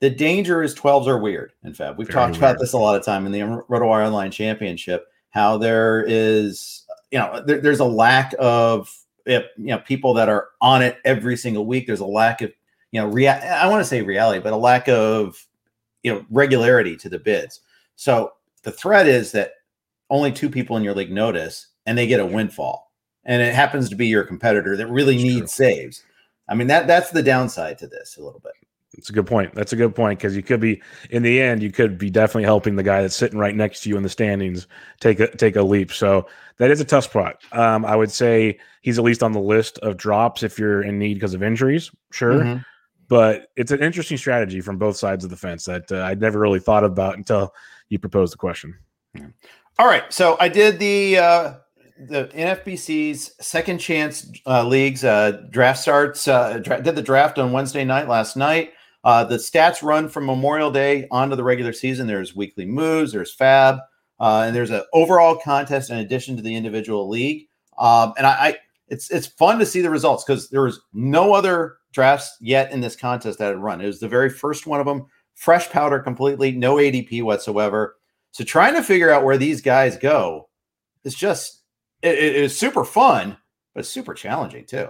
[0.00, 1.52] the danger is 12s are weird.
[1.64, 2.44] In fact, we've Very talked weird.
[2.44, 5.06] about this a lot of time in the RotoWire Online Championship.
[5.30, 8.94] How there is, you know, there, there's a lack of,
[9.26, 11.86] you know, people that are on it every single week.
[11.86, 12.52] There's a lack of,
[12.96, 15.46] you know, rea- I want to say reality, but a lack of,
[16.02, 17.60] you know, regularity to the bids.
[17.94, 18.32] So
[18.62, 19.50] the threat is that
[20.08, 22.90] only two people in your league notice and they get a windfall.
[23.26, 25.66] And it happens to be your competitor that really that's needs true.
[25.66, 26.04] saves.
[26.48, 28.52] I mean, that that's the downside to this a little bit.
[28.94, 29.54] That's a good point.
[29.54, 30.80] That's a good point because you could be
[31.10, 33.90] in the end, you could be definitely helping the guy that's sitting right next to
[33.90, 34.68] you in the standings
[35.00, 35.92] take a take a leap.
[35.92, 37.42] So that is a tough spot.
[37.52, 40.98] Um, I would say he's at least on the list of drops if you're in
[40.98, 41.90] need because of injuries.
[42.10, 42.36] Sure.
[42.36, 42.62] Mm-hmm.
[43.08, 46.38] But it's an interesting strategy from both sides of the fence that uh, I'd never
[46.38, 47.52] really thought about until
[47.88, 48.76] you proposed the question.
[49.78, 50.12] All right.
[50.12, 51.54] So I did the uh,
[51.98, 56.26] the NFBC's second chance uh, leagues uh, draft starts.
[56.26, 58.72] Uh, dra- did the draft on Wednesday night last night.
[59.04, 62.08] Uh, the stats run from Memorial Day onto the regular season.
[62.08, 63.80] There's weekly moves, there's FAAB,
[64.18, 67.46] and there's an overall contest in addition to the individual league.
[67.78, 68.56] Um, and I, I,
[68.88, 72.80] it's it's fun to see the results because there was no other drafts yet in
[72.80, 73.80] this contest that had run.
[73.80, 77.96] It was the very first one of them, fresh powder completely, no ADP whatsoever.
[78.32, 80.50] So trying to figure out where these guys go
[81.04, 81.62] is just
[82.02, 83.38] it, it is super fun,
[83.74, 84.88] but super challenging too.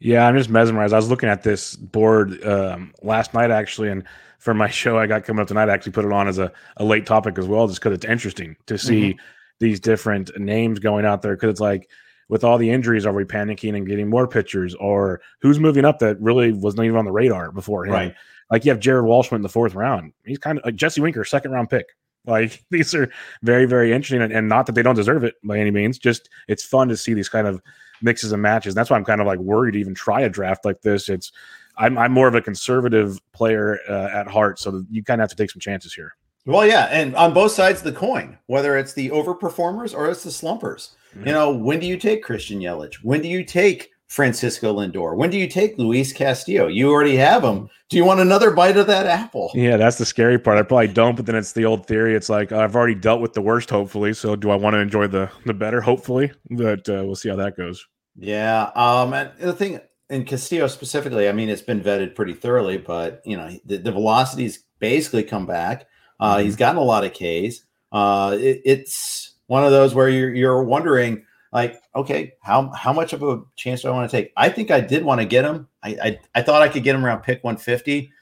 [0.00, 0.92] Yeah, I'm just mesmerized.
[0.92, 4.02] I was looking at this board um, last night actually, and
[4.40, 6.50] for my show I got coming up tonight, I actually put it on as a,
[6.78, 9.24] a late topic as well, just because it's interesting to see mm-hmm.
[9.60, 11.36] these different names going out there.
[11.36, 11.88] Because it's like
[12.28, 15.98] with all the injuries, are we panicking and getting more pitchers, or who's moving up
[16.00, 17.92] that really was not even on the radar before him?
[17.92, 18.14] Right.
[18.50, 20.12] Like you have Jared Walshman in the fourth round.
[20.24, 21.86] He's kind of like Jesse Winker, second round pick.
[22.26, 23.10] Like these are
[23.42, 25.98] very, very interesting, and, and not that they don't deserve it by any means.
[25.98, 27.62] Just it's fun to see these kind of
[28.02, 28.74] mixes and matches.
[28.74, 31.08] That's why I'm kind of like worried to even try a draft like this.
[31.08, 31.32] It's
[31.76, 35.30] I'm, I'm more of a conservative player uh, at heart, so you kind of have
[35.30, 36.16] to take some chances here.
[36.44, 40.24] Well, yeah, and on both sides of the coin, whether it's the overperformers or it's
[40.24, 40.96] the slumpers.
[41.14, 41.26] Mm-hmm.
[41.26, 42.96] You know, when do you take Christian Yelich?
[43.02, 45.16] When do you take Francisco Lindor?
[45.16, 46.66] When do you take Luis Castillo?
[46.66, 47.68] You already have him.
[47.90, 49.50] Do you want another bite of that apple?
[49.54, 50.58] Yeah, that's the scary part.
[50.58, 52.14] I probably don't, but then it's the old theory.
[52.14, 54.14] It's like I've already dealt with the worst, hopefully.
[54.14, 56.32] So do I want to enjoy the the better, hopefully?
[56.50, 57.86] But uh, we'll see how that goes.
[58.16, 58.70] Yeah.
[58.74, 63.22] Um, and the thing in Castillo specifically, I mean, it's been vetted pretty thoroughly, but
[63.24, 65.86] you know, the, the velocities basically come back.
[66.18, 66.44] Uh, mm-hmm.
[66.44, 67.60] He's gotten a lot of Ks.
[67.92, 73.12] Uh, it, it's one of those where you're, you're wondering, like, okay, how how much
[73.12, 74.32] of a chance do I want to take?
[74.36, 75.66] I think I did want to get him.
[75.82, 78.12] I, I I thought I could get him around pick 150.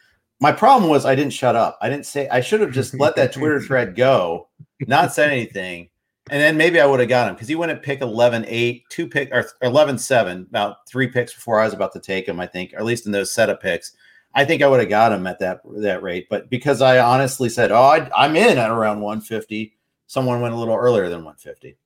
[0.41, 1.79] My problem was I didn't shut up.
[1.81, 4.49] I didn't say I should have just let that Twitter thread go,
[4.87, 5.89] not said anything,
[6.31, 8.85] and then maybe I would have got him because he went at pick 11 8,
[8.89, 12.41] two pick or 11 7, about three picks before I was about to take him,
[12.41, 13.93] I think, or at least in those set of picks.
[14.35, 16.27] I think I would have got him at that that rate.
[16.29, 19.76] But because I honestly said, oh, I, am in at around 150,
[20.07, 21.77] someone went a little earlier than 150.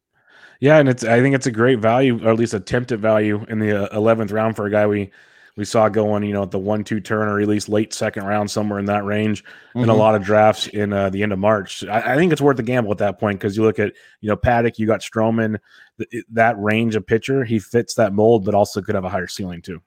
[0.61, 3.59] Yeah, and it's I think it's a great value, or at least attempted value in
[3.59, 5.11] the uh, eleventh round for a guy we
[5.57, 8.25] we saw going, you know, at the one two turn or at least late second
[8.25, 9.81] round, somewhere in that range, mm-hmm.
[9.81, 11.85] in a lot of drafts in uh, the end of March.
[11.85, 14.29] I, I, think it's worth the gamble at that point because you look at, you
[14.29, 15.59] know, Paddack, you got Stroman,
[15.99, 19.27] th- that range of pitcher, he fits that mold, but also could have a higher
[19.27, 19.83] ceiling too.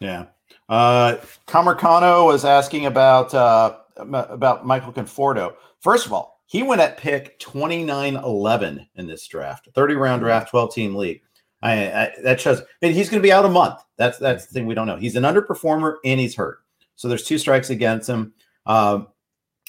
[0.00, 0.26] Yeah.
[0.68, 1.16] Uh,
[1.46, 5.54] Camercano was asking about uh, about Michael Conforto.
[5.80, 10.50] First of all, he went at pick 29 11 in this draft, 30 round draft,
[10.50, 11.22] 12 team league.
[11.62, 13.78] I, I, that shows and he's going to be out a month.
[13.96, 14.96] That's that's the thing we don't know.
[14.96, 16.64] He's an underperformer and he's hurt.
[16.96, 18.32] So there's two strikes against him.
[18.66, 19.06] Um,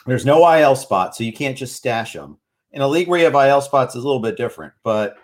[0.08, 2.40] there's no IL spot, so you can't just stash him.
[2.72, 5.18] In a league where you have IL spots is a little bit different, but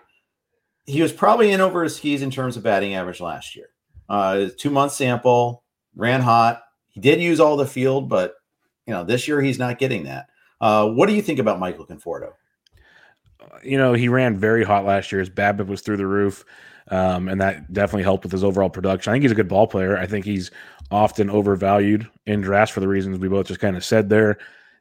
[0.86, 3.70] he was probably in over his skis in terms of batting average last year.
[4.08, 5.64] Uh, two month sample,
[5.96, 6.62] ran hot.
[6.90, 8.34] He did use all the field, but
[8.86, 10.28] you know this year he's not getting that.
[10.60, 12.32] Uh, what do you think about Michael Conforto?
[13.62, 15.20] you know, he ran very hot last year.
[15.20, 16.44] His BABIP was through the roof.
[16.90, 19.10] Um, and that definitely helped with his overall production.
[19.10, 19.98] I think he's a good ball player.
[19.98, 20.50] I think he's
[20.90, 24.38] often overvalued in drafts for the reasons we both just kind of said there.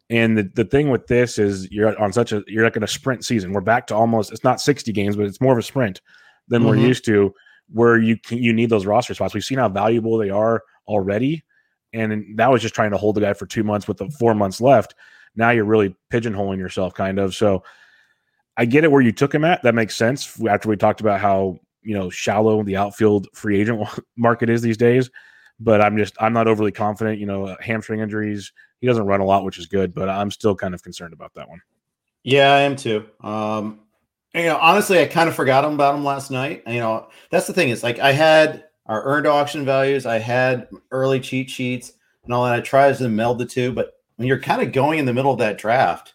[0.10, 2.88] And the, the thing with this is you're on such a you're like in a
[2.88, 3.52] sprint season.
[3.52, 6.00] We're back to almost it's not 60 games, but it's more of a sprint
[6.48, 6.70] than mm-hmm.
[6.70, 7.34] we're used to,
[7.74, 9.34] where you can, you need those roster spots.
[9.34, 11.44] We've seen how valuable they are already,
[11.92, 14.34] and that was just trying to hold the guy for two months with the four
[14.34, 14.96] months left.
[15.38, 17.34] Now you're really pigeonholing yourself, kind of.
[17.34, 17.64] So
[18.58, 19.64] I get it where you took him at.
[19.64, 23.88] That makes sense after we talked about how you know shallow the outfield free agent
[24.18, 25.10] market is these days.
[25.60, 27.20] But I'm just I'm not overly confident.
[27.20, 28.52] You know, hamstring injuries.
[28.82, 31.34] He doesn't run a lot, which is good, but I'm still kind of concerned about
[31.36, 31.62] that one.
[32.24, 33.06] Yeah, I am too.
[33.22, 33.80] Um,
[34.36, 36.64] you know, honestly, I kind of forgot about him last night.
[36.68, 40.68] You know, that's the thing is like I had our earned auction values, I had
[40.92, 42.54] early cheat sheets and all that.
[42.54, 45.32] I tried to meld the two, but when you're kind of going in the middle
[45.32, 46.14] of that draft,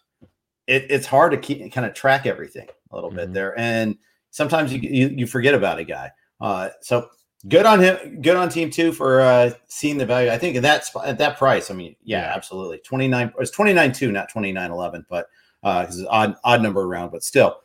[0.67, 3.17] it, it's hard to keep kind of track everything a little mm-hmm.
[3.17, 3.57] bit there.
[3.57, 3.97] And
[4.29, 6.11] sometimes you, you, you forget about a guy.
[6.39, 7.09] Uh, so
[7.47, 8.21] good on him.
[8.21, 10.29] Good on team two for uh, seeing the value.
[10.29, 11.71] I think at that at that price.
[11.71, 12.35] I mean, yeah, yeah.
[12.35, 12.77] absolutely.
[12.79, 13.27] Twenty nine.
[13.27, 15.27] It was twenty nine two, not twenty nine eleven, but
[15.61, 17.61] because uh, it's odd odd number around, but still,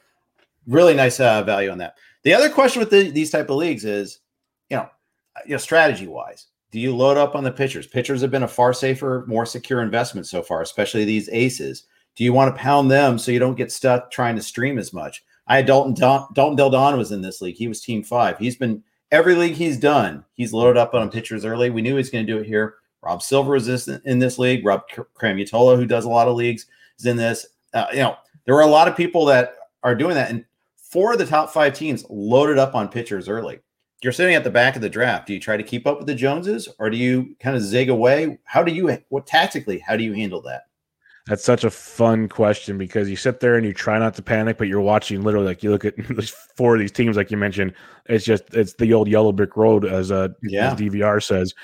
[0.66, 1.94] really nice uh, value on that.
[2.22, 4.20] The other question with the, these type of leagues is,
[4.70, 4.88] you know,
[5.46, 7.86] you know, strategy wise, do you load up on the pitchers?
[7.86, 11.84] Pitchers have been a far safer, more secure investment so far, especially these aces.
[12.14, 14.92] Do you want to pound them so you don't get stuck trying to stream as
[14.92, 15.24] much?
[15.46, 17.56] I had Dalton Don, Dalton Del Don was in this league.
[17.56, 18.38] He was team five.
[18.38, 20.24] He's been every league he's done.
[20.34, 21.70] He's loaded up on pitchers early.
[21.70, 22.74] We knew he was going to do it here.
[23.02, 24.66] Rob Silver is in this league.
[24.66, 24.82] Rob
[25.14, 26.66] Cramutola, who does a lot of leagues,
[26.98, 27.46] is in this.
[27.72, 30.44] Uh, you know, there are a lot of people that are doing that, and
[30.76, 33.60] four of the top five teams loaded up on pitchers early.
[34.02, 35.26] You're sitting at the back of the draft.
[35.26, 37.88] Do you try to keep up with the Joneses, or do you kind of zig
[37.88, 38.38] away?
[38.44, 40.68] How do you, what tactically, how do you handle that?
[41.28, 44.56] That's such a fun question because you sit there and you try not to panic,
[44.56, 45.94] but you're watching literally like you look at
[46.56, 47.74] four of these teams, like you mentioned.
[48.06, 50.72] It's just it's the old yellow brick road, as a yeah.
[50.72, 51.54] as DVR says,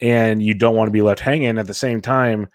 [0.00, 1.56] and you don't want to be left hanging.
[1.56, 2.48] At the same time,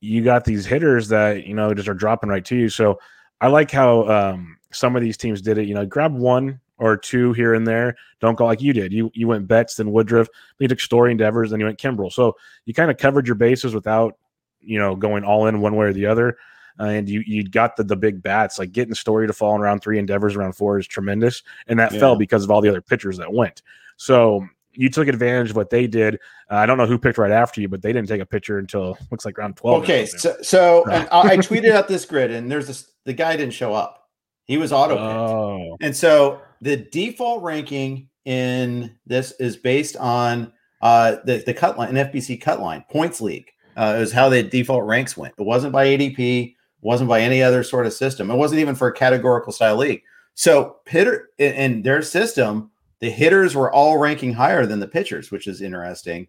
[0.00, 2.68] you got these hitters that you know just are dropping right to you.
[2.68, 2.98] So
[3.40, 5.68] I like how um, some of these teams did it.
[5.68, 7.96] You know, grab one or two here and there.
[8.20, 8.92] Don't go like you did.
[8.92, 12.12] You you went Betts, then Woodruff, then you took Story Devers, then you went Kimbrel.
[12.12, 14.16] So you kind of covered your bases without
[14.60, 16.36] you know, going all in one way or the other.
[16.78, 19.60] Uh, and you you got the the big bats like getting story to fall in
[19.60, 21.98] round three, and Devers around four is tremendous, and that yeah.
[21.98, 23.62] fell because of all the other pitchers that went.
[23.96, 26.14] So you took advantage of what they did.
[26.50, 28.58] Uh, I don't know who picked right after you, but they didn't take a pitcher
[28.58, 29.82] until looks like round twelve.
[29.82, 33.52] Okay, so so I, I tweeted out this grid, and there's this the guy didn't
[33.52, 34.08] show up.
[34.50, 35.76] He was auto picked, oh.
[35.80, 41.96] and so the default ranking in this is based on uh, the the cut line,
[41.96, 43.48] an FBC cut line points league.
[43.76, 45.34] Uh, it was how the default ranks went.
[45.38, 48.28] It wasn't by ADP, wasn't by any other sort of system.
[48.28, 50.02] It wasn't even for a categorical style league.
[50.34, 55.46] So hitter in their system, the hitters were all ranking higher than the pitchers, which
[55.46, 56.26] is interesting.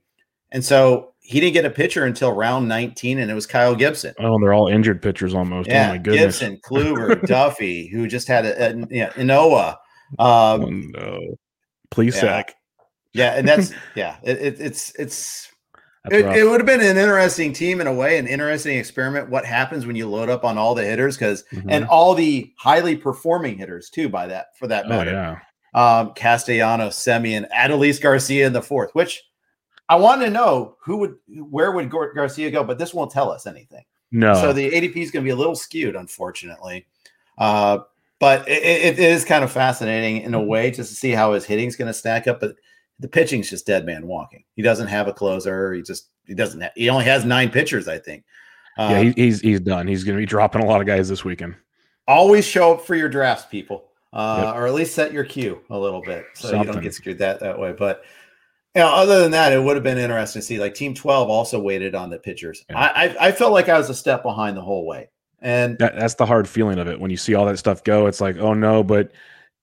[0.51, 4.13] And so he didn't get a pitcher until round 19, and it was Kyle Gibson.
[4.19, 5.69] Oh, they're all injured pitchers almost.
[5.69, 6.39] Oh, yeah, oh my goodness.
[6.39, 9.77] Gibson, Kluber, Duffy, who just had a, a yeah, Ynoa.
[10.19, 11.19] Um, oh, no.
[11.91, 12.21] Please yeah.
[12.21, 12.55] sack.
[13.13, 15.51] Yeah, and that's yeah, it, it, it's it's
[16.09, 19.29] it, it, would have been an interesting team in a way, an interesting experiment.
[19.29, 21.17] What happens when you load up on all the hitters?
[21.17, 21.69] Because mm-hmm.
[21.69, 24.09] and all the highly performing hitters too.
[24.09, 25.99] By that, for that oh, matter, oh, yeah.
[25.99, 28.91] um, Castellanos, Semien, Adolis Garcia in the fourth.
[28.93, 29.21] Which
[29.89, 32.63] I want to know who would, where would Garcia go?
[32.63, 33.83] But this won't tell us anything.
[34.11, 34.33] No.
[34.35, 36.85] So the ADP is going to be a little skewed, unfortunately.
[37.37, 37.79] Uh,
[38.19, 40.47] but it, it is kind of fascinating in a mm-hmm.
[40.47, 42.39] way just to see how his hitting is going to stack up.
[42.39, 42.55] But
[42.99, 44.43] the pitching's just dead man walking.
[44.55, 45.73] He doesn't have a closer.
[45.73, 46.61] He just he doesn't.
[46.61, 48.23] Have, he only has nine pitchers, I think.
[48.77, 49.87] yeah, he, he's he's done.
[49.87, 51.55] He's going to be dropping a lot of guys this weekend.
[52.07, 54.55] Always show up for your drafts, people, uh, yep.
[54.55, 56.67] or at least set your queue a little bit so Something.
[56.67, 57.73] you don't get screwed that that way.
[57.73, 58.03] But
[58.75, 60.59] you know, other than that, it would have been interesting to see.
[60.59, 62.63] Like Team Twelve also waited on the pitchers.
[62.69, 62.79] Yeah.
[62.79, 65.95] I, I, I felt like I was a step behind the whole way, and that,
[65.95, 68.07] that's the hard feeling of it when you see all that stuff go.
[68.07, 69.11] It's like, oh no, but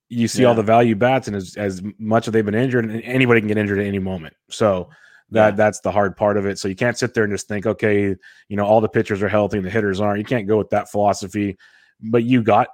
[0.08, 0.48] you see yeah.
[0.48, 3.48] all the value bats, and as, as much as they've been injured, and anybody can
[3.48, 4.34] get injured at any moment.
[4.50, 4.90] So
[5.30, 5.56] that yeah.
[5.56, 6.58] that's the hard part of it.
[6.58, 8.16] So you can't sit there and just think, okay,
[8.48, 10.18] you know, all the pitchers are healthy and the hitters aren't.
[10.18, 11.58] You can't go with that philosophy.
[12.00, 12.68] But you got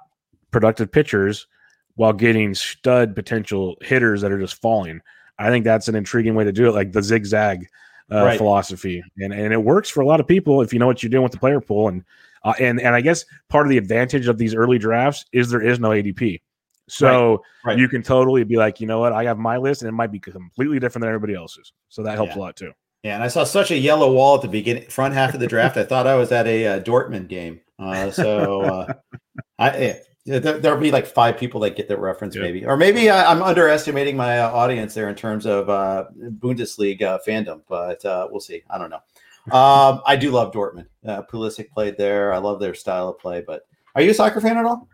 [0.51, 1.47] productive pitchers
[1.95, 5.01] while getting stud potential hitters that are just falling.
[5.37, 7.67] I think that's an intriguing way to do it, like the zigzag
[8.11, 8.37] uh, right.
[8.37, 11.09] philosophy, and and it works for a lot of people if you know what you're
[11.09, 11.87] doing with the player pool.
[11.87, 12.03] And
[12.43, 15.61] uh, and and I guess part of the advantage of these early drafts is there
[15.61, 16.41] is no ADP.
[16.87, 17.77] So right, right.
[17.79, 20.11] you can totally be like, you know what, I have my list and it might
[20.11, 21.73] be completely different than everybody else's.
[21.89, 22.37] So that helps yeah.
[22.37, 22.73] a lot too.
[23.03, 25.47] Yeah, and I saw such a yellow wall at the beginning, front half of the
[25.47, 25.77] draft.
[25.77, 27.61] I thought I was at a uh, Dortmund game.
[27.77, 28.93] Uh, so uh,
[29.59, 33.11] I, Yeah, there, there'll be like five people that get that reference, maybe, or maybe
[33.11, 36.05] I, am underestimating my uh, audience there in terms of uh,
[36.39, 38.63] Bundesliga fandom, but uh, we'll see.
[38.69, 38.99] I don't know.
[39.51, 40.87] Um, I do love Dortmund.
[41.05, 42.33] Uh, Pulisic played there.
[42.33, 43.43] I love their style of play.
[43.45, 44.87] But are you a soccer fan at all?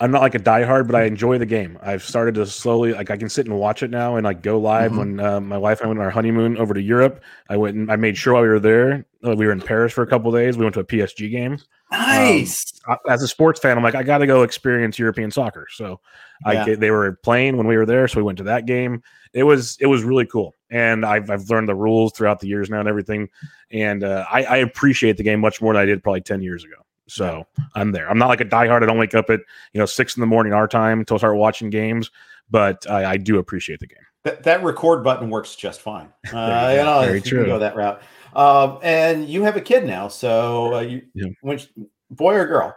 [0.00, 1.78] I'm not like a diehard, but I enjoy the game.
[1.80, 4.58] I've started to slowly like I can sit and watch it now and like go
[4.58, 4.90] live.
[4.90, 4.98] Mm-hmm.
[4.98, 7.76] When uh, my wife and I went on our honeymoon over to Europe, I went
[7.76, 10.06] and I made sure while we were there, uh, we were in Paris for a
[10.06, 10.58] couple days.
[10.58, 11.58] We went to a PSG game.
[11.90, 12.72] Nice.
[12.88, 15.66] Um, as a sports fan, I'm like I got to go experience European soccer.
[15.70, 16.00] So
[16.46, 16.64] yeah.
[16.64, 19.02] I they were playing when we were there, so we went to that game.
[19.32, 22.70] It was it was really cool, and I've I've learned the rules throughout the years
[22.70, 23.28] now and everything,
[23.70, 26.64] and uh, I, I appreciate the game much more than I did probably ten years
[26.64, 26.76] ago.
[27.08, 28.10] So I'm there.
[28.10, 28.82] I'm not like a diehard.
[28.82, 29.40] I don't wake up at
[29.72, 32.10] you know six in the morning our time to start watching games,
[32.50, 33.98] but I, I do appreciate the game.
[34.24, 36.08] That, that record button works just fine.
[36.32, 37.46] Uh, you know, Very true.
[37.46, 38.02] go that route.
[38.34, 41.28] Um, and you have a kid now, so uh, you yeah.
[41.40, 41.60] when
[42.10, 42.76] boy or girl?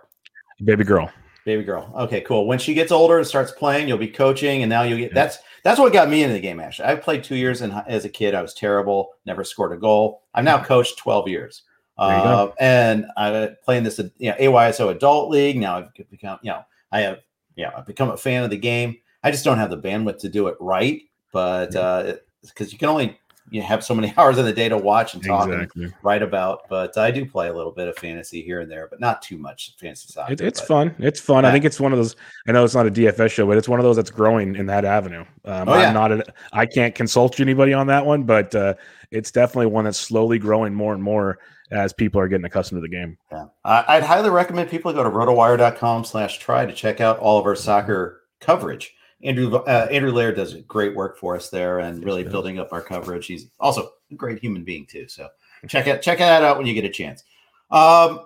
[0.63, 1.11] Baby girl.
[1.45, 1.91] Baby girl.
[1.97, 2.45] Okay, cool.
[2.45, 5.15] When she gets older and starts playing, you'll be coaching, and now you get yeah.
[5.15, 6.59] that's that's what got me into the game.
[6.59, 8.35] Actually, I played two years in, as a kid.
[8.35, 10.23] I was terrible, never scored a goal.
[10.33, 11.63] I've now coached twelve years.
[11.99, 15.57] Uh, and I'm playing this, you know, AYSO adult league.
[15.57, 17.19] Now I've become, you know, I have,
[17.55, 18.97] yeah, I've become a fan of the game.
[19.23, 21.01] I just don't have the bandwidth to do it right,
[21.33, 23.19] but because uh, you can only
[23.51, 25.85] you have so many hours in the day to watch and talk exactly.
[25.85, 26.61] and write about.
[26.69, 29.37] But I do play a little bit of fantasy here and there, but not too
[29.37, 30.33] much fantasy soccer.
[30.33, 30.95] It, it's but, fun.
[30.99, 31.43] It's fun.
[31.43, 31.49] Yeah.
[31.49, 32.15] I think it's one of those.
[32.47, 34.65] I know it's not a DFS show, but it's one of those that's growing in
[34.67, 35.25] that avenue.
[35.45, 35.87] Um, oh, yeah.
[35.87, 36.11] I'm not.
[36.11, 36.23] A,
[36.53, 38.75] I can't consult anybody on that one, but uh,
[39.11, 41.39] it's definitely one that's slowly growing more and more
[41.71, 43.17] as people are getting accustomed to the game.
[43.31, 43.45] Yeah.
[43.63, 47.55] I'd highly recommend people go to rotowire.com slash try to check out all of our
[47.55, 48.95] soccer coverage.
[49.23, 52.81] Andrew uh, Andrew Laird does great work for us there and really building up our
[52.81, 53.27] coverage.
[53.27, 55.07] He's also a great human being too.
[55.07, 55.27] So
[55.67, 57.23] check it check that out when you get a chance.
[57.69, 58.21] Um,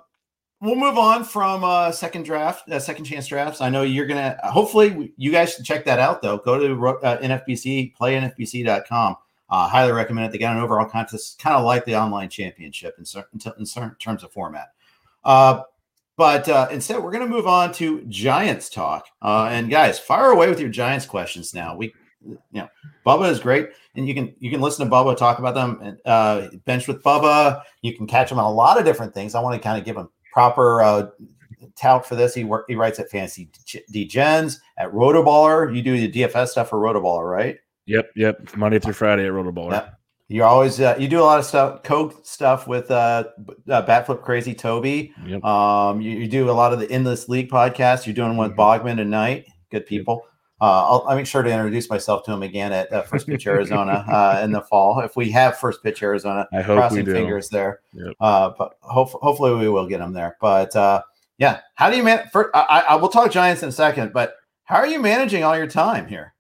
[0.62, 3.60] we'll move on from uh, second draft, uh, second chance drafts.
[3.60, 4.38] I know you're gonna.
[4.44, 6.38] Hopefully, you guys should check that out though.
[6.38, 9.16] Go to uh, NFBC, playnfbc.com.
[9.54, 10.32] Uh, highly recommend it.
[10.32, 13.96] They got an overall contest, kind of like the online championship in, certain, in certain
[14.00, 14.70] terms of format.
[15.24, 15.62] Uh,
[16.18, 19.06] but uh, instead, we're going to move on to Giants talk.
[19.22, 21.76] Uh, and guys, fire away with your Giants questions now.
[21.76, 21.94] We,
[22.26, 22.68] you know,
[23.06, 25.78] Bubba is great, and you can you can listen to Bubba talk about them.
[25.84, 29.36] And uh, bench with Bubba, you can catch him on a lot of different things.
[29.36, 31.10] I want to kind of give him proper uh,
[31.76, 32.34] tout for this.
[32.34, 33.52] He work he writes at Fantasy
[33.94, 35.76] Degens at Rotoballer.
[35.76, 37.60] You do the DFS stuff for Rotoballer, right?
[37.86, 38.56] Yep, yep.
[38.56, 39.72] Monday through Friday at Rotoballer.
[39.72, 40.00] Yep.
[40.30, 43.26] You're always uh, you do a lot of stuff, coke stuff with uh,
[43.70, 45.14] uh Batflip Crazy Toby.
[45.26, 45.44] Yep.
[45.44, 48.06] Um, you, you, do a lot of the Endless League podcast.
[48.06, 48.88] You're doing one with mm-hmm.
[48.88, 49.46] Bogman tonight.
[49.70, 50.26] Good people.
[50.62, 53.46] Uh, I'll, I'll, make sure to introduce myself to him again at uh, First Pitch
[53.48, 56.48] Arizona uh, in the fall if we have First Pitch Arizona.
[56.54, 57.82] I hope crossing fingers there.
[57.94, 58.14] Yep.
[58.20, 60.38] Uh, but hope, hopefully we will get him there.
[60.40, 61.02] But uh,
[61.38, 62.30] yeah, how do you man?
[62.32, 65.58] For, I, I will talk Giants in a second, but how are you managing all
[65.58, 66.34] your time here?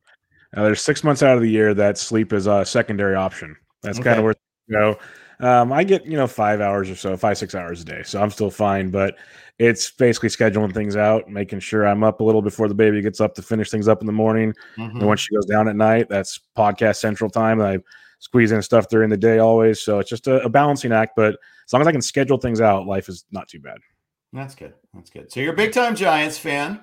[0.56, 3.56] Uh, there's six months out of the year that sleep is a secondary option.
[3.82, 4.10] That's okay.
[4.10, 4.36] kind of where
[4.68, 4.97] you know.
[5.39, 8.22] Um, I get you know five hours or so, five six hours a day, so
[8.22, 8.89] I'm still fine.
[8.89, 9.16] But
[9.60, 13.20] it's basically scheduling things out, making sure I'm up a little before the baby gets
[13.20, 14.54] up to finish things up in the morning.
[14.78, 14.99] Mm-hmm.
[14.99, 17.62] And once she goes down at night, that's podcast central time.
[17.62, 17.80] I
[18.20, 21.14] squeeze in stuff during the day always, so it's just a, a balancing act.
[21.16, 21.36] But
[21.66, 23.78] as long as I can schedule things out, life is not too bad.
[24.32, 24.74] That's good.
[24.93, 25.32] That's good.
[25.32, 26.82] So you're a big time Giants fan.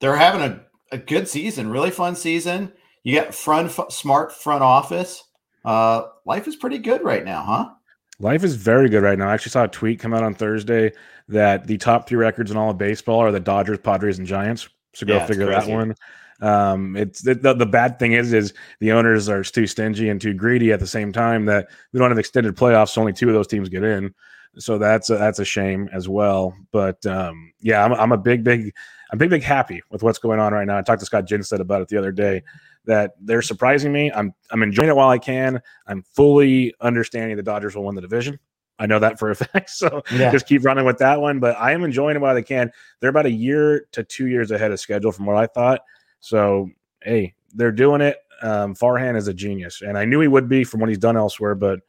[0.00, 0.60] They're having a,
[0.92, 2.72] a good season, really fun season.
[3.06, 5.22] You got front smart front office.
[5.64, 7.70] Uh, life is pretty good right now, huh?
[8.18, 9.28] Life is very good right now.
[9.28, 10.90] I actually saw a tweet come out on Thursday
[11.28, 14.68] that the top three records in all of baseball are the Dodgers, Padres, and Giants.
[14.92, 15.94] So go yeah, figure that one.
[16.40, 20.20] Um, it's the, the, the bad thing is is the owners are too stingy and
[20.20, 22.88] too greedy at the same time that we don't have extended playoffs.
[22.88, 24.12] So only two of those teams get in.
[24.58, 26.56] So that's a, that's a shame as well.
[26.72, 28.74] But um, yeah, I'm, I'm a big big
[29.12, 30.76] I'm big big happy with what's going on right now.
[30.76, 32.42] I talked to Scott Jenstad about it the other day
[32.86, 34.10] that they're surprising me.
[34.12, 35.60] I'm I'm enjoying it while I can.
[35.86, 38.38] I'm fully understanding the Dodgers will win the division.
[38.78, 39.70] I know that for a fact.
[39.70, 40.30] So yeah.
[40.30, 41.40] just keep running with that one.
[41.40, 42.70] But I am enjoying it while I can.
[43.00, 45.80] They're about a year to two years ahead of schedule from what I thought.
[46.20, 46.70] So
[47.02, 48.18] hey, they're doing it.
[48.42, 51.16] Um, Farhan is a genius, and I knew he would be from what he's done
[51.16, 51.54] elsewhere.
[51.54, 51.80] But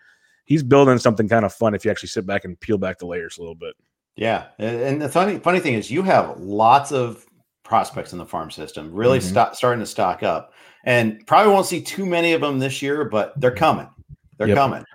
[0.45, 3.05] he's building something kind of fun if you actually sit back and peel back the
[3.05, 3.75] layers a little bit.
[4.15, 7.25] Yeah, and the funny funny thing is, you have lots of
[7.63, 9.35] prospects in the farm system, really mm-hmm.
[9.35, 10.53] st- starting to stock up
[10.87, 13.89] and probably won't see too many of them this year, but they're coming.
[14.37, 14.57] They're yep.
[14.57, 14.85] coming.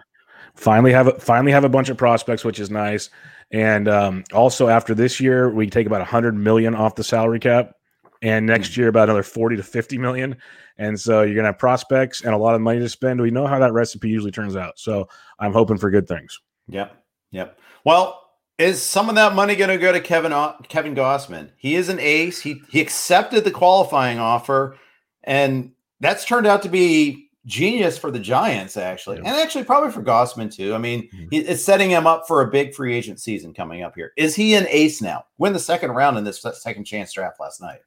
[0.54, 3.10] Finally have a, finally have a bunch of prospects, which is nice.
[3.50, 7.74] And um, also after this year, we take about 100 million off the salary cap,
[8.22, 8.80] and next mm-hmm.
[8.80, 10.36] year about another 40 to 50 million.
[10.78, 13.20] And so you're gonna have prospects and a lot of money to spend.
[13.20, 14.78] We know how that recipe usually turns out.
[14.78, 16.40] So I'm hoping for good things.
[16.68, 16.96] Yep.
[17.32, 17.58] Yep.
[17.84, 20.32] Well, Is some of that money going to go to Kevin
[20.68, 21.50] Kevin Gausman?
[21.58, 22.40] He is an ace.
[22.40, 24.78] He he accepted the qualifying offer,
[25.24, 25.72] and
[26.02, 29.30] that's turned out to be genius for the Giants, actually, yeah.
[29.30, 30.74] and actually probably for Gausman too.
[30.74, 31.28] I mean, mm-hmm.
[31.30, 34.12] it's setting him up for a big free agent season coming up here.
[34.16, 35.24] Is he an ace now?
[35.38, 37.78] Win the second round in this second chance draft last night.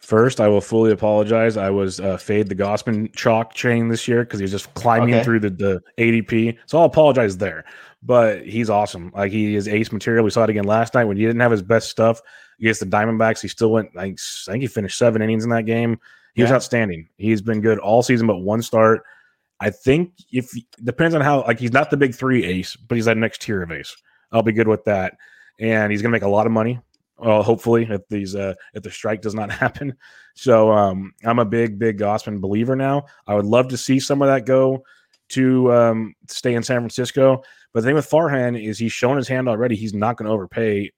[0.00, 1.56] First, I will fully apologize.
[1.56, 5.14] I was uh, fade the Gausman chalk chain this year because he was just climbing
[5.14, 5.24] okay.
[5.24, 6.58] through the, the ADP.
[6.66, 7.64] So I'll apologize there.
[8.02, 9.12] But he's awesome.
[9.14, 10.24] Like he is ace material.
[10.24, 12.20] We saw it again last night when he didn't have his best stuff
[12.58, 13.40] against the Diamondbacks.
[13.40, 13.90] He still went.
[13.96, 14.16] I
[14.46, 16.00] think he finished seven innings in that game.
[16.34, 16.46] He yeah.
[16.46, 17.08] was outstanding.
[17.16, 19.02] He's been good all season, but one start.
[19.60, 20.50] I think if
[20.82, 23.62] depends on how like he's not the big three ace, but he's that next tier
[23.62, 23.94] of ace.
[24.32, 25.14] I'll be good with that,
[25.60, 26.80] and he's gonna make a lot of money
[27.22, 29.94] well, hopefully, if these uh, if the strike does not happen.
[30.34, 33.06] So um, I'm a big, big Gausman believer now.
[33.26, 34.82] I would love to see some of that go
[35.30, 37.42] to um, stay in San Francisco.
[37.72, 39.76] But the thing with Farhan is he's shown his hand already.
[39.76, 40.90] He's not going to overpay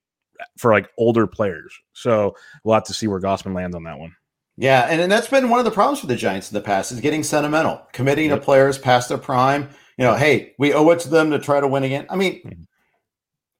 [0.56, 1.72] for like older players.
[1.92, 4.16] So we'll have to see where Gausman lands on that one.
[4.56, 6.92] Yeah, and, and that's been one of the problems for the Giants in the past
[6.92, 8.38] is getting sentimental, committing yep.
[8.38, 9.68] to players past their prime.
[9.98, 12.06] You know, hey, we owe it to them to try to win again.
[12.08, 12.62] I mean, mm-hmm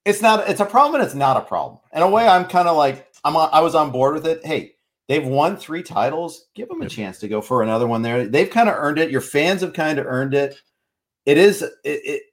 [0.05, 1.79] it's not it's a problem and it's not a problem.
[1.93, 4.45] In a way, I'm kind of like I'm on, I was on board with it.
[4.45, 4.75] Hey,
[5.07, 6.45] they've won three titles.
[6.53, 8.27] Give them a chance to go for another one there.
[8.27, 9.09] They've kind of earned it.
[9.09, 10.55] Your fans have kind of earned it.
[11.25, 12.23] It is it, it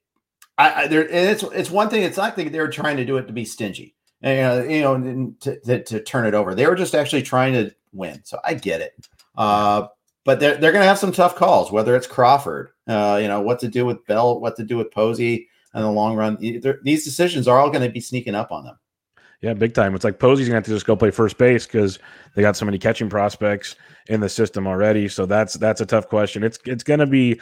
[0.59, 2.03] I, I there and it's it's one thing.
[2.03, 3.97] It's not that they're trying to do it to be stingy.
[4.21, 6.55] And, you know, you know, to, to, to turn it over.
[6.55, 8.21] They were just actually trying to win.
[8.25, 8.95] So I get it.
[9.37, 9.89] Uh,
[10.25, 13.41] but they're, they're going to have some tough calls, whether it's Crawford, uh, you know,
[13.41, 16.37] what to do with Bell, what to do with Posey in the long run.
[16.39, 18.79] These decisions are all going to be sneaking up on them.
[19.43, 19.95] Yeah, big time.
[19.97, 21.99] It's like Posey's gonna have to just go play first base because
[22.35, 23.75] they got so many catching prospects
[24.07, 25.09] in the system already.
[25.09, 26.45] So that's that's a tough question.
[26.45, 27.41] It's it's gonna be,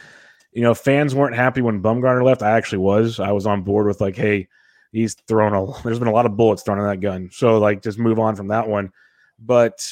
[0.52, 2.42] you know, fans weren't happy when Bumgarner left.
[2.42, 3.20] I actually was.
[3.20, 4.48] I was on board with like, hey,
[4.92, 5.82] he's thrown a.
[5.84, 7.28] There's been a lot of bullets thrown in that gun.
[7.30, 8.92] So like, just move on from that one.
[9.38, 9.86] But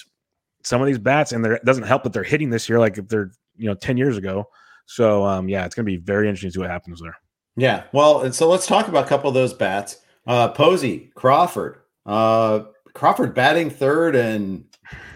[0.69, 2.99] some of these bats, and there it doesn't help that they're hitting this year like
[2.99, 4.49] if they're you know ten years ago.
[4.87, 7.17] So um, yeah, it's gonna be very interesting to see what happens there.
[7.57, 7.85] Yeah.
[7.93, 9.99] Well, and so let's talk about a couple of those bats.
[10.27, 11.81] Uh, Posey, Crawford.
[12.07, 12.61] Uh,
[12.95, 14.65] Crawford batting third and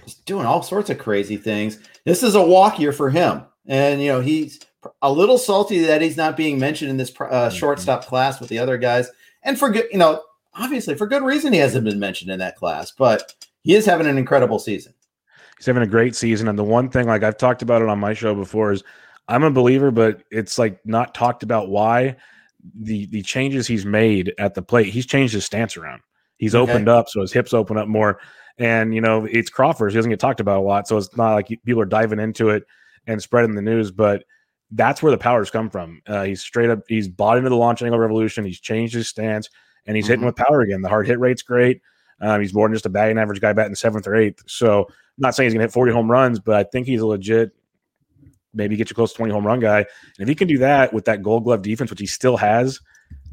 [0.05, 1.79] just doing all sorts of crazy things.
[2.05, 3.45] This is a walk year for him.
[3.67, 4.61] And, you know, he's
[5.03, 7.57] a little salty that he's not being mentioned in this uh, mm-hmm.
[7.57, 9.09] shortstop class with the other guys.
[9.45, 10.23] And for good, you know,
[10.55, 14.09] obviously for good reason he hasn't been mentioned in that class, but he is having
[14.09, 14.95] an incredible season.
[15.63, 16.49] He's having a great season.
[16.49, 18.83] And the one thing, like I've talked about it on my show before, is
[19.29, 22.17] I'm a believer, but it's like not talked about why
[22.75, 26.03] the the changes he's made at the plate, he's changed his stance around.
[26.39, 26.69] He's okay.
[26.69, 28.19] opened up, so his hips open up more.
[28.59, 29.93] And you know, it's Crawford.
[29.93, 32.49] He doesn't get talked about a lot, so it's not like people are diving into
[32.49, 32.65] it
[33.07, 33.93] and spreading the news.
[33.93, 34.25] But
[34.73, 36.03] that's where the powers come from.
[36.09, 36.81] Uh, he's straight up.
[36.89, 38.45] He's bought into the launch angle revolution.
[38.45, 39.49] He's changed his stance,
[39.87, 40.11] and he's mm-hmm.
[40.11, 40.83] hitting with power again.
[40.83, 41.83] The hard hit rate's great.
[42.21, 44.43] Um, he's more than just a batting average guy batting seventh or eighth.
[44.49, 44.89] So,
[45.19, 47.53] not saying he's gonna hit 40 home runs, but I think he's a legit
[48.55, 49.79] maybe get you close to 20 home run guy.
[49.79, 49.87] And
[50.19, 52.81] if he can do that with that gold glove defense, which he still has,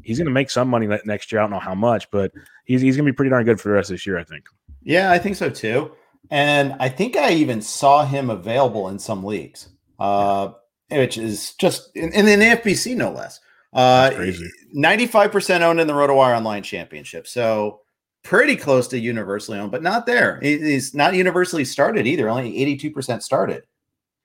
[0.02, 1.40] he's going to make some money next year.
[1.40, 2.32] I don't know how much, but
[2.64, 4.24] he's, he's going to be pretty darn good for the rest of this year, I
[4.24, 4.46] think.
[4.82, 5.92] Yeah, I think so too.
[6.30, 9.68] And I think I even saw him available in some leagues,
[9.98, 10.52] uh,
[10.90, 13.40] which is just in, in the FBC, no less.
[13.72, 14.48] Uh, crazy.
[14.76, 17.26] 95% owned in the RotoWire Online Championship.
[17.26, 17.80] So
[18.22, 20.38] pretty close to universally owned, but not there.
[20.40, 23.64] He's not universally started either, only 82% started.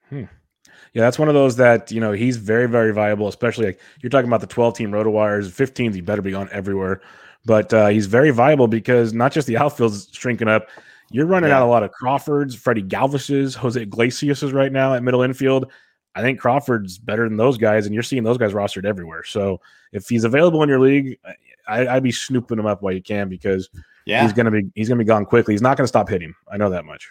[0.09, 0.23] Hmm.
[0.93, 4.09] Yeah, that's one of those that you know he's very very viable, especially like you're
[4.09, 7.01] talking about the 12 team rotowires, 15 he better be on everywhere.
[7.45, 10.67] But uh, he's very viable because not just the outfield's shrinking up,
[11.11, 11.57] you're running yeah.
[11.57, 15.71] out a lot of Crawfords, Freddy Galvises, Jose Iglesias right now at middle infield.
[16.15, 19.23] I think Crawford's better than those guys, and you're seeing those guys rostered everywhere.
[19.23, 19.59] So
[19.91, 21.19] if he's available in your league,
[21.67, 23.69] I, would be snooping him up while you can because
[24.05, 24.23] yeah.
[24.23, 25.53] he's gonna be he's gonna be gone quickly.
[25.53, 26.33] He's not gonna stop hitting.
[26.51, 27.09] I know that much.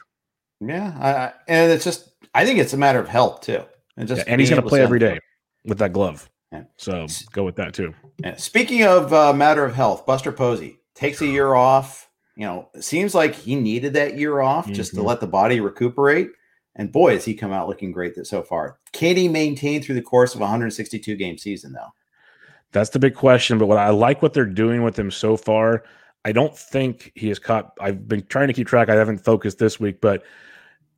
[0.61, 3.63] Yeah, I, and it's just I think it's a matter of health too.
[3.97, 5.21] And just yeah, and he's going to play every day
[5.65, 6.29] with that glove.
[6.53, 6.65] Yeah.
[6.77, 7.95] So go with that too.
[8.19, 8.37] Yeah.
[8.37, 12.09] Speaking of uh, matter of health, Buster Posey takes a year off.
[12.37, 14.75] You know, seems like he needed that year off mm-hmm.
[14.75, 15.07] just to mm-hmm.
[15.07, 16.31] let the body recuperate.
[16.75, 18.79] And boy, has he come out looking great that so far.
[18.91, 21.93] Can he maintain through the course of 162 game season though?
[22.75, 23.57] That's the big question.
[23.57, 25.85] But what I like what they're doing with him so far.
[26.27, 27.73] I don't think he has caught.
[27.81, 28.89] I've been trying to keep track.
[28.89, 30.25] I haven't focused this week, but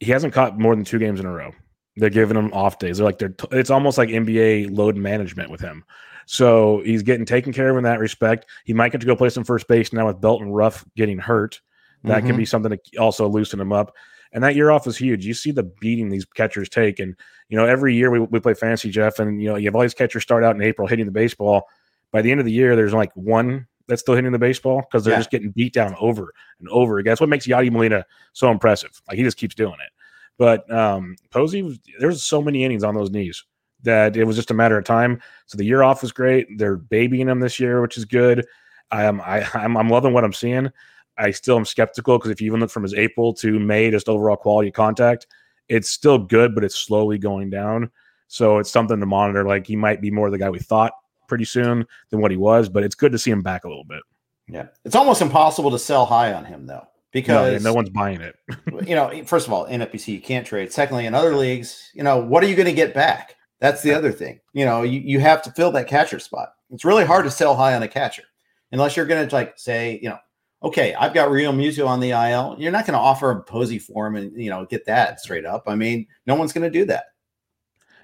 [0.00, 1.52] he hasn't caught more than two games in a row.
[1.96, 2.96] They're giving him off days.
[2.96, 3.28] They're like they're.
[3.28, 5.84] T- it's almost like NBA load management with him.
[6.24, 8.46] So he's getting taken care of in that respect.
[8.64, 11.18] He might get to go play some first base now with Belt and Ruf getting
[11.18, 11.60] hurt.
[12.04, 12.26] That mm-hmm.
[12.28, 13.94] can be something to also loosen him up.
[14.32, 15.24] And that year off is huge.
[15.24, 16.98] You see the beating these catchers take.
[16.98, 17.14] And,
[17.48, 19.82] you know, every year we, we play fantasy, Jeff, and, you know, you have all
[19.82, 21.68] these catchers start out in April hitting the baseball.
[22.12, 25.04] By the end of the year, there's like one that's still hitting the baseball because
[25.04, 25.20] they're Yeah.
[25.20, 27.12] just getting beat down over and over again.
[27.12, 29.00] That's what makes Yadi Molina so impressive.
[29.08, 29.92] Like he just keeps doing it.
[30.38, 33.44] But um, Posey, there's so many innings on those knees
[33.82, 35.20] that it was just a matter of time.
[35.46, 36.46] So the year off was great.
[36.58, 38.44] They're babying him this year, which is good.
[38.90, 40.70] I am I, I'm I'm loving what I'm seeing.
[41.18, 44.08] I still am skeptical because if you even look from his April to May, just
[44.08, 45.26] overall quality of contact,
[45.68, 47.90] it's still good, but it's slowly going down.
[48.28, 49.44] So it's something to monitor.
[49.44, 50.92] Like he might be more the guy we thought
[51.28, 53.84] pretty soon than what he was, but it's good to see him back a little
[53.84, 54.02] bit.
[54.48, 57.90] Yeah, it's almost impossible to sell high on him though, No, because yeah, no one's
[57.90, 58.36] buying it.
[58.86, 60.72] you know, first of all, in NFBC you can't trade.
[60.72, 63.34] Secondly, in other leagues, you know, what are you going to get back?
[63.58, 64.40] That's the other thing.
[64.52, 66.50] You know, you, you have to fill that catcher spot.
[66.70, 68.24] It's really hard to sell high on a catcher
[68.70, 70.18] unless you're going to like say, you know,
[70.66, 72.56] okay, I've got Realmuto on the IL.
[72.58, 75.46] You're not going to offer a Posey for him and you know get that straight
[75.46, 75.64] up.
[75.66, 77.06] I mean, no one's going to do that.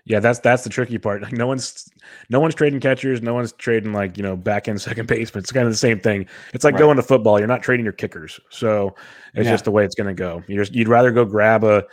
[0.04, 1.22] Yeah, that's that's the tricky part.
[1.22, 1.88] Like no one's
[2.28, 5.42] no one's trading catchers, no one's trading like you know back end second baseman.
[5.42, 6.26] It's kind of the same thing.
[6.54, 6.80] It's like Right.
[6.80, 7.38] going to football.
[7.38, 8.94] You're not trading your kickers, so
[9.34, 9.52] it's Yeah.
[9.52, 10.42] just the way it's going to go.
[10.48, 11.84] You just you'd rather go grab a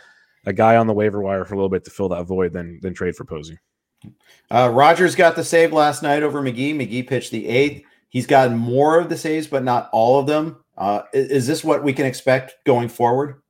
[0.46, 2.80] a guy on the waiver wire for a little bit to fill that void than
[2.82, 3.58] than trade for Posey.
[4.50, 6.74] Uh, Rogers got the save last night over McGee.
[6.74, 7.84] McGee pitched the eighth.
[8.08, 10.59] He's gotten more of the saves, but not all of them.
[10.80, 13.42] Uh, is, this what we can expect going forward?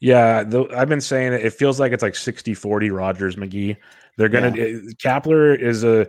[0.00, 1.44] Yeah, the, I've been saying it.
[1.44, 3.76] It feels like it's like 60-40 Rogers McGee.
[4.16, 6.06] They're gonna it- Kapler is a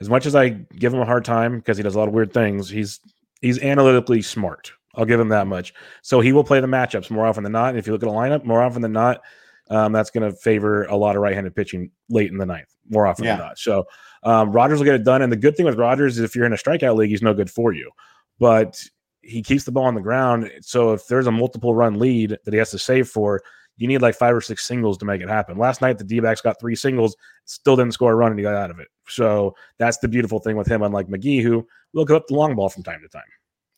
[0.00, 2.14] as much as I give him a hard time because he does a lot of
[2.14, 2.68] weird things.
[2.68, 3.00] He's
[3.40, 4.72] he's analytically smart.
[4.96, 5.72] I'll give him that much.
[6.02, 7.70] So he will play the matchups more often than not.
[7.70, 9.22] And if you look at a lineup, more often than not,
[9.70, 13.06] um, that's going to favor a lot of right-handed pitching late in the ninth, more
[13.06, 13.36] often Yeah.
[13.36, 13.58] than not.
[13.58, 13.86] So
[14.22, 15.22] um, Rogers will get it done.
[15.22, 17.34] And the good thing with Rogers is if you're in a strikeout league, he's no
[17.34, 17.90] good for you.
[18.38, 18.84] But
[19.26, 20.50] he keeps the ball on the ground.
[20.60, 23.42] So if there's a multiple run lead that he has to save for,
[23.76, 25.58] you need like five or six singles to make it happen.
[25.58, 28.44] Last night, the D backs got three singles, still didn't score a run, and he
[28.44, 28.88] got out of it.
[29.08, 32.54] So that's the beautiful thing with him, unlike McGee, who will go up the long
[32.54, 33.22] ball from time to time.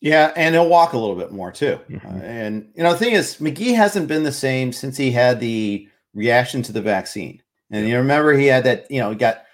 [0.00, 1.80] Yeah, and he'll walk a little bit more too.
[1.88, 2.04] Mhm.
[2.04, 5.40] Uh, and you know, the thing is, McGee hasn't been the same since he had
[5.40, 7.42] the reaction to the vaccine.
[7.70, 9.44] And you remember he had that, you know, he got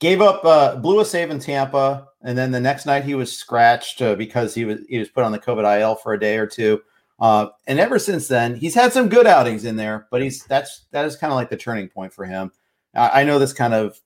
[0.00, 3.36] gave up, uh, blew a save in Tampa, and then the next night he was
[3.36, 6.38] scratched uh, because he was he was put on the COVID IL for a day
[6.38, 6.80] or two.
[7.20, 10.86] Uh, and ever since then, he's had some good outings in there, but he's that's
[10.90, 12.50] that is kind of like the turning point for him.
[12.94, 14.00] I, I know this kind of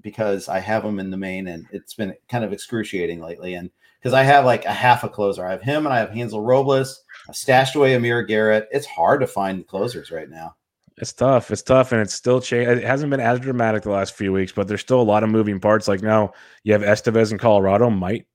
[0.00, 3.54] because I have him in the main, and it's been kind of excruciating lately.
[3.54, 5.46] And because I have like a half a closer.
[5.46, 7.02] I have him and I have Hansel Robles.
[7.28, 8.68] I've stashed away Amir Garrett.
[8.70, 10.54] It's hard to find closers right now.
[11.00, 11.50] It's tough.
[11.50, 12.70] It's tough, and it's still changed.
[12.70, 15.30] It hasn't been as dramatic the last few weeks, but there's still a lot of
[15.30, 15.88] moving parts.
[15.88, 16.32] Like now,
[16.64, 18.26] you have Estevez in Colorado might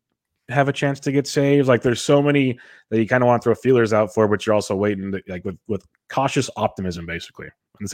[0.50, 1.68] have a chance to get saved.
[1.68, 2.58] Like there's so many
[2.90, 5.22] that you kind of want to throw feelers out for, but you're also waiting to,
[5.28, 7.48] like with with cautious optimism, basically.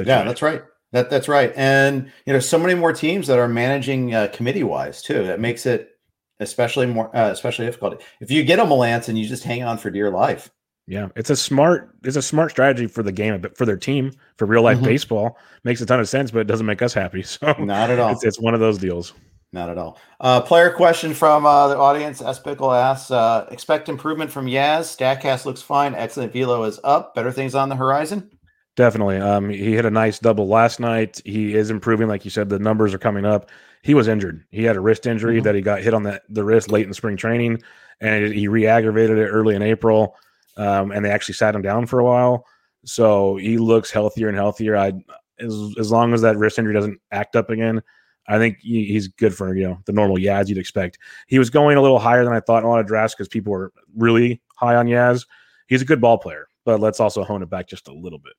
[0.08, 0.64] Yeah, that's right.
[0.92, 1.54] That that's right.
[1.56, 5.26] And you know, so many more teams that are managing uh, committee wise too.
[5.26, 5.92] That makes it
[6.40, 8.02] especially more uh, especially difficult.
[8.22, 10.50] If you get a Melancon, you just hang on for dear life.
[10.90, 14.12] Yeah, it's a smart it's a smart strategy for the game, but for their team,
[14.38, 14.86] for real life Mhm.
[14.86, 17.22] baseball, makes a ton of sense, but it doesn't make us happy.
[17.24, 18.12] So Not at all.
[18.12, 19.14] it's, it's one of those deals.
[19.54, 20.00] Not at all.
[20.20, 22.22] Uh, player question from uh, the audience.
[22.24, 22.40] S.
[22.40, 24.96] Pickle asks, uh, expect improvement from Yaz.
[24.96, 25.94] Statcast looks fine.
[25.96, 27.14] Excellent velo is up.
[27.16, 28.30] Better things on the horizon.
[28.76, 29.18] Definitely.
[29.18, 31.22] Um, he hit a nice double last night.
[31.26, 32.50] He is improving, like you said.
[32.50, 33.50] The numbers are coming up.
[33.84, 34.44] He was injured.
[34.52, 35.44] He had a wrist injury Mhm.
[35.44, 37.62] that he got hit on the, the wrist late in spring training,
[38.02, 40.16] and he re-aggravated it early in April.
[40.60, 42.46] Um, and they actually sat him down for a while.
[42.86, 44.76] So he looks healthier and healthier.
[44.76, 44.94] I
[45.40, 47.82] as as long as that wrist injury doesn't act up again,
[48.28, 51.00] I think he, he's good for you know the normal Yaz you'd expect.
[51.28, 53.28] He was going a little higher than I thought in a lot of drafts because
[53.30, 55.26] people were really high on Yaz.
[55.68, 58.34] He's a good ball player, but let's also hone it back just a little bit.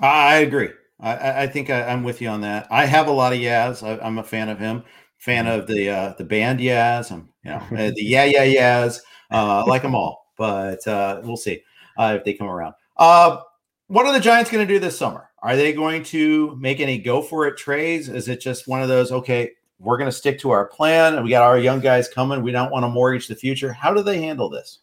[0.00, 0.70] I agree.
[1.00, 2.68] I- I, think I, I'm with you on that.
[2.70, 3.82] I have a lot of Yaz.
[3.82, 4.84] I, I'm a fan of him.
[5.18, 7.12] Fan of the uh, the band Yaz.
[7.12, 9.00] I'm you know uh, the Yeah Yeah Yaz.
[9.30, 11.62] Uh, like them all, but uh, we'll see
[11.96, 12.74] uh, if they come around.
[12.96, 13.38] Uh,
[13.86, 15.30] what are the Giants going to do this summer?
[15.40, 18.08] Are they going to make any go for it trades?
[18.08, 19.12] Is it just one of those?
[19.12, 22.42] Okay, we're going to stick to our plan, and we got our young guys coming.
[22.42, 23.72] We don't want to mortgage the future.
[23.72, 24.80] How do they handle this?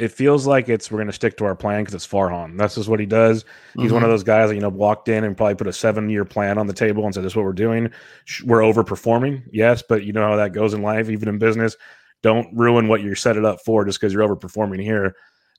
[0.00, 2.56] it feels like it's we're going to stick to our plan because it's Farhan.
[2.56, 3.44] That's just what he does.
[3.76, 6.08] He's one of those guys that you know walked in and probably put a seven
[6.08, 7.90] year plan on the table and said, "This is what we're doing.
[8.46, 11.76] We're overperforming, yes, but you know how that goes in life, even in business.
[12.22, 15.14] Don't ruin what you're set it up for just because you're overperforming here."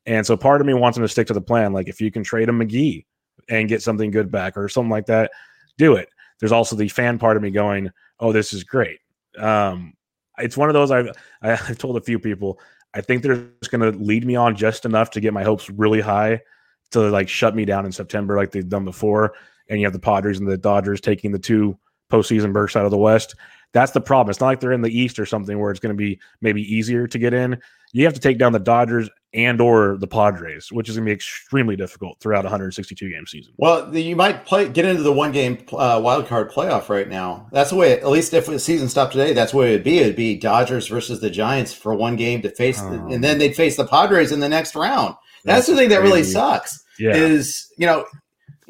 [0.05, 1.73] And so, part of me wants him to stick to the plan.
[1.73, 3.05] Like if you can trade a McGee
[3.49, 5.31] and get something good back or something like that,
[5.77, 6.09] do it.
[6.39, 8.99] There's also the fan part of me going, "Oh, this is great."
[9.37, 9.93] Um,
[10.37, 12.59] it's one of those I've I've told a few people.
[12.93, 15.69] I think they're just going to lead me on just enough to get my hopes
[15.69, 16.41] really high
[16.91, 19.33] to like shut me down in September like they've done before.
[19.69, 21.77] And you have the Padres and the Dodgers taking the two
[22.11, 23.35] postseason berths out of the West.
[23.73, 24.29] That's the problem.
[24.31, 26.61] It's not like they're in the East or something where it's going to be maybe
[26.61, 27.59] easier to get in.
[27.93, 31.09] You have to take down the Dodgers and or the Padres, which is going to
[31.09, 33.53] be extremely difficult throughout a 162 game season.
[33.57, 37.47] Well, you might play get into the one game uh, wild card playoff right now.
[37.51, 37.99] That's the way.
[37.99, 39.99] At least if the season stopped today, that's what it would be.
[39.99, 42.89] It'd be Dodgers versus the Giants for one game to face, oh.
[42.89, 45.15] the, and then they'd face the Padres in the next round.
[45.43, 46.01] That's, that's the thing crazy.
[46.01, 46.83] that really sucks.
[46.99, 47.15] Yeah.
[47.15, 48.05] Is you know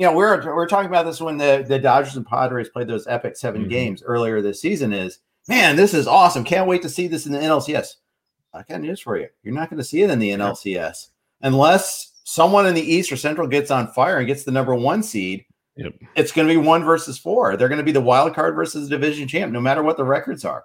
[0.01, 3.05] you know, we're we're talking about this when the the Dodgers and Padres played those
[3.05, 3.69] epic 7 mm-hmm.
[3.69, 4.93] games earlier this season.
[4.93, 6.43] Is man, this is awesome!
[6.43, 7.97] Can't wait to see this in the NLCS.
[8.51, 9.27] I got news for you.
[9.43, 11.09] You're not going to see it in the NLCS
[11.41, 15.03] unless someone in the East or Central gets on fire and gets the number one
[15.03, 15.45] seed.
[15.75, 15.93] Yep.
[16.15, 17.55] It's going to be one versus four.
[17.55, 20.03] They're going to be the wild card versus the division champ, no matter what the
[20.03, 20.63] records are.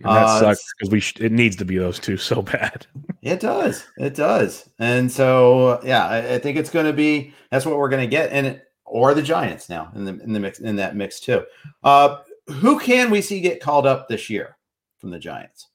[0.00, 2.86] And that uh, sucks because we sh- it needs to be those two so bad.
[3.20, 7.66] it does, it does, and so yeah, I, I think it's going to be that's
[7.66, 8.32] what we're going to get.
[8.32, 11.44] And it, or the Giants now in the in the mix in that mix too.
[11.82, 14.56] Uh, who can we see get called up this year
[14.98, 15.68] from the Giants?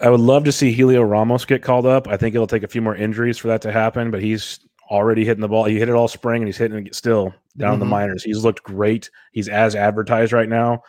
[0.00, 2.06] I would love to see Heliot Ramos get called up.
[2.06, 4.60] I think it'll take a few more injuries for that to happen, but he's
[4.90, 5.64] already hitting the ball.
[5.64, 7.74] He hit it all spring and he's hitting it still down mm-hmm.
[7.74, 8.22] in the minors.
[8.22, 9.10] He's looked great.
[9.32, 10.82] He's as advertised right now.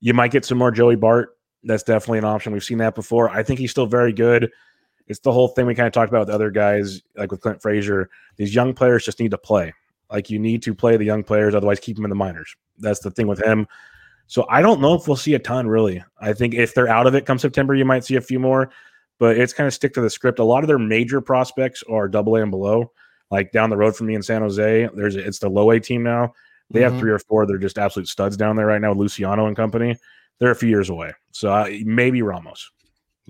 [0.00, 1.36] You might get some more Joey Bart.
[1.64, 2.52] That's definitely an option.
[2.52, 3.30] We've seen that before.
[3.30, 4.50] I think he's still very good.
[5.06, 7.60] It's the whole thing we kind of talked about with other guys, like with Clint
[7.60, 8.08] Frazier.
[8.36, 9.74] These young players just need to play.
[10.10, 12.54] Like you need to play the young players, otherwise keep them in the minors.
[12.78, 13.66] That's the thing with him.
[14.26, 16.02] So I don't know if we'll see a ton really.
[16.20, 18.70] I think if they're out of it come September, you might see a few more,
[19.18, 20.38] but it's kind of stick to the script.
[20.38, 22.92] A lot of their major prospects are double A and below.
[23.30, 26.02] Like down the road from me in San Jose, there's it's the low A team
[26.02, 26.32] now.
[26.70, 26.92] They mm-hmm.
[26.92, 27.46] have three or four.
[27.46, 28.92] They're just absolute studs down there right now.
[28.92, 29.96] Luciano and company.
[30.38, 31.12] They're a few years away.
[31.32, 32.70] So maybe Ramos.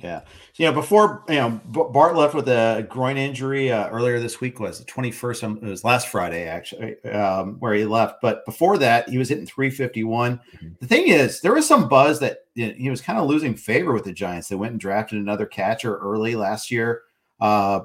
[0.02, 0.22] Yeah.
[0.56, 4.60] You know, before, you know, Bart left with a groin injury uh, earlier this week
[4.60, 5.44] was the 21st.
[5.44, 8.20] Um, it was last Friday, actually, um, where he left.
[8.22, 10.38] But before that, he was hitting 351.
[10.38, 10.68] Mm-hmm.
[10.80, 13.54] The thing is, there was some buzz that you know, he was kind of losing
[13.54, 14.48] favor with the Giants.
[14.48, 17.02] They went and drafted another catcher early last year.
[17.40, 17.80] Uh,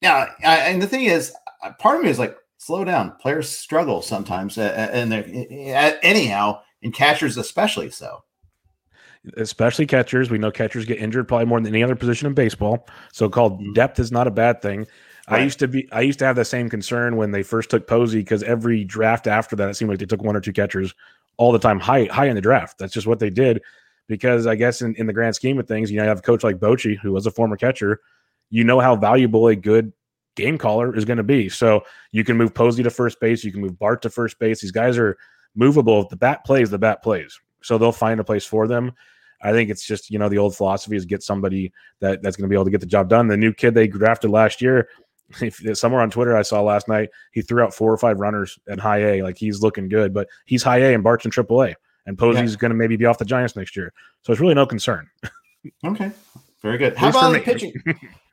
[0.00, 1.32] now, I, and the thing is,
[1.78, 3.16] part of me is like, slow down.
[3.20, 4.56] Players struggle sometimes.
[4.56, 8.22] Uh, and they're, anyhow, and catchers especially so
[9.36, 10.30] especially catchers.
[10.30, 12.86] We know catchers get injured probably more than any other position in baseball.
[13.12, 13.72] So called mm-hmm.
[13.72, 14.86] depth is not a bad thing.
[15.30, 15.40] Right.
[15.40, 17.86] I used to be I used to have the same concern when they first took
[17.86, 20.94] Posey because every draft after that it seemed like they took one or two catchers
[21.36, 22.78] all the time high high in the draft.
[22.78, 23.62] That's just what they did
[24.08, 26.22] because I guess in, in the grand scheme of things, you know, you have a
[26.22, 28.00] coach like Bochy who was a former catcher,
[28.50, 29.92] you know how valuable a good
[30.34, 31.48] game caller is going to be.
[31.48, 34.60] So you can move Posey to first base, you can move Bart to first base.
[34.60, 35.16] These guys are
[35.54, 36.02] movable.
[36.02, 37.38] If the bat plays, the bat plays.
[37.62, 38.92] So they'll find a place for them.
[39.42, 42.44] I think it's just you know the old philosophy is get somebody that that's going
[42.44, 43.28] to be able to get the job done.
[43.28, 44.88] The new kid they drafted last year,
[45.40, 48.58] if, somewhere on Twitter I saw last night, he threw out four or five runners
[48.68, 49.22] at high A.
[49.22, 51.74] Like he's looking good, but he's high A and Bart's in triple A,
[52.06, 52.58] and Posey's yeah.
[52.58, 53.92] going to maybe be off the Giants next year.
[54.22, 55.08] So it's really no concern.
[55.84, 56.12] okay,
[56.60, 56.96] very good.
[56.96, 57.74] How about the pitching?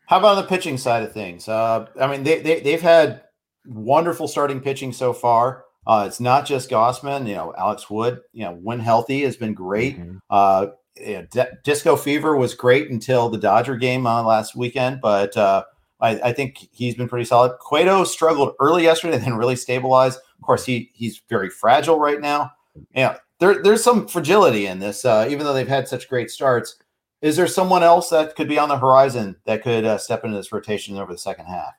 [0.05, 1.47] How about on the pitching side of things?
[1.47, 3.23] Uh, I mean, they, they they've had
[3.65, 5.65] wonderful starting pitching so far.
[5.87, 9.53] Uh, it's not just Gausman, you know, Alex Wood, you know, when healthy has been
[9.53, 9.99] great.
[9.99, 10.17] Mm-hmm.
[10.29, 10.67] Uh,
[10.99, 15.63] know, Disco Fever was great until the Dodger game on last weekend, but uh,
[15.99, 17.57] I, I, think he's been pretty solid.
[17.59, 20.19] Cueto struggled early yesterday, and then really stabilized.
[20.37, 22.51] Of course, he he's very fragile right now.
[22.93, 26.77] Yeah, there, there's some fragility in this, uh, even though they've had such great starts.
[27.21, 30.37] Is there someone else that could be on the horizon that could uh, step into
[30.37, 31.73] this rotation over the second half?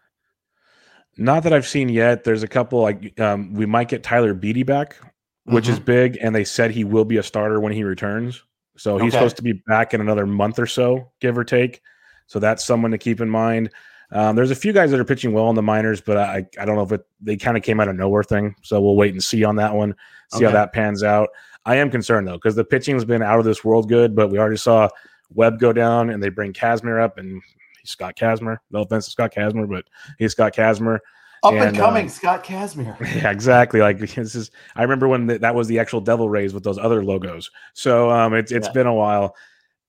[1.16, 2.24] Not that I've seen yet.
[2.24, 4.96] There's a couple like um, we might get Tyler Beede back,
[5.44, 5.72] which mm-hmm.
[5.72, 8.42] is big, and they said he will be a starter when he returns.
[8.80, 9.18] So he's okay.
[9.18, 11.82] supposed to be back in another month or so, give or take.
[12.26, 13.68] So that's someone to keep in mind.
[14.10, 16.64] Um, there's a few guys that are pitching well in the minors, but I I
[16.64, 18.56] don't know if it they kind of came out of nowhere thing.
[18.62, 19.94] So we'll wait and see on that one,
[20.32, 20.46] see okay.
[20.46, 21.28] how that pans out.
[21.66, 24.38] I am concerned though because the pitching's been out of this world good, but we
[24.38, 24.88] already saw
[25.34, 27.42] Webb go down and they bring Kazmir up and
[27.82, 28.56] he's Scott Kazmir.
[28.70, 29.84] No offense to Scott Kazmir, but
[30.18, 31.00] he's Scott Kazmir.
[31.42, 32.98] Up and, and coming, uh, Scott Kazmir.
[33.16, 33.80] Yeah, exactly.
[33.80, 34.50] Like this is.
[34.76, 37.50] I remember when the, that was the actual Devil Rays with those other logos.
[37.72, 38.72] So um, it's it's yeah.
[38.72, 39.34] been a while.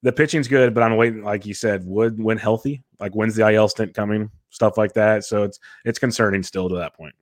[0.02, 1.22] The pitching's good, but I'm waiting.
[1.22, 2.82] Like you said, Wood when healthy.
[2.98, 4.30] Like when's the IL stint coming?
[4.50, 5.24] Stuff like that.
[5.24, 7.14] So it's it's concerning still to that point.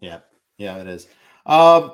[0.00, 0.18] Yeah,
[0.58, 1.06] yeah, it is.
[1.46, 1.92] Um,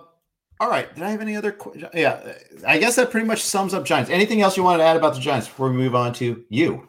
[0.61, 0.93] all right.
[0.95, 1.57] Did I have any other?
[1.95, 2.35] Yeah,
[2.67, 4.11] I guess that pretty much sums up Giants.
[4.11, 6.89] Anything else you wanted to add about the Giants before we move on to you?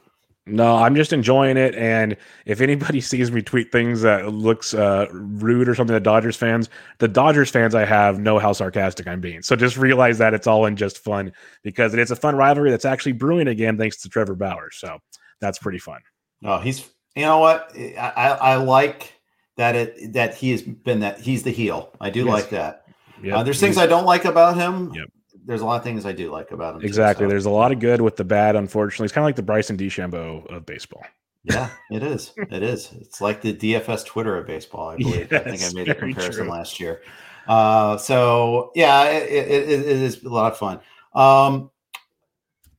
[0.50, 1.76] No, I'm just enjoying it.
[1.76, 6.36] And if anybody sees me tweet things that looks uh, rude or something to Dodgers
[6.36, 6.70] fans,
[7.00, 9.41] the Dodgers fans I have know how sarcastic I'm being.
[9.41, 11.32] So just realize that it's all in just fun
[11.64, 14.70] because it's a fun rivalry that's actually brewing again thanks to Trevor Bauer.
[14.72, 15.00] So
[15.39, 16.02] that's pretty fun.
[16.43, 19.14] Oh, he's you know what I, I like
[19.58, 21.91] that it that he has been that he's the heel.
[22.00, 22.30] I do yes.
[22.30, 22.86] like that.
[23.22, 24.93] Yeah, uh, there's things I don't like about him.
[24.93, 25.08] Yep.
[25.46, 26.82] There's a lot of things I do like about him.
[26.82, 27.26] Exactly.
[27.26, 27.30] Too, so.
[27.30, 28.56] There's a lot of good with the bad.
[28.56, 31.04] Unfortunately, it's kind of like the Bryson DeChambeau of baseball.
[31.44, 32.34] Yeah, it is.
[32.38, 32.92] It is.
[33.00, 34.90] It's like the DFS Twitter of baseball.
[34.90, 35.32] I believe.
[35.32, 36.52] Yes, I think I made a comparison true.
[36.52, 37.02] last year.
[37.48, 40.80] Uh, so yeah, it, it, it is a lot of fun.
[41.14, 41.72] Um,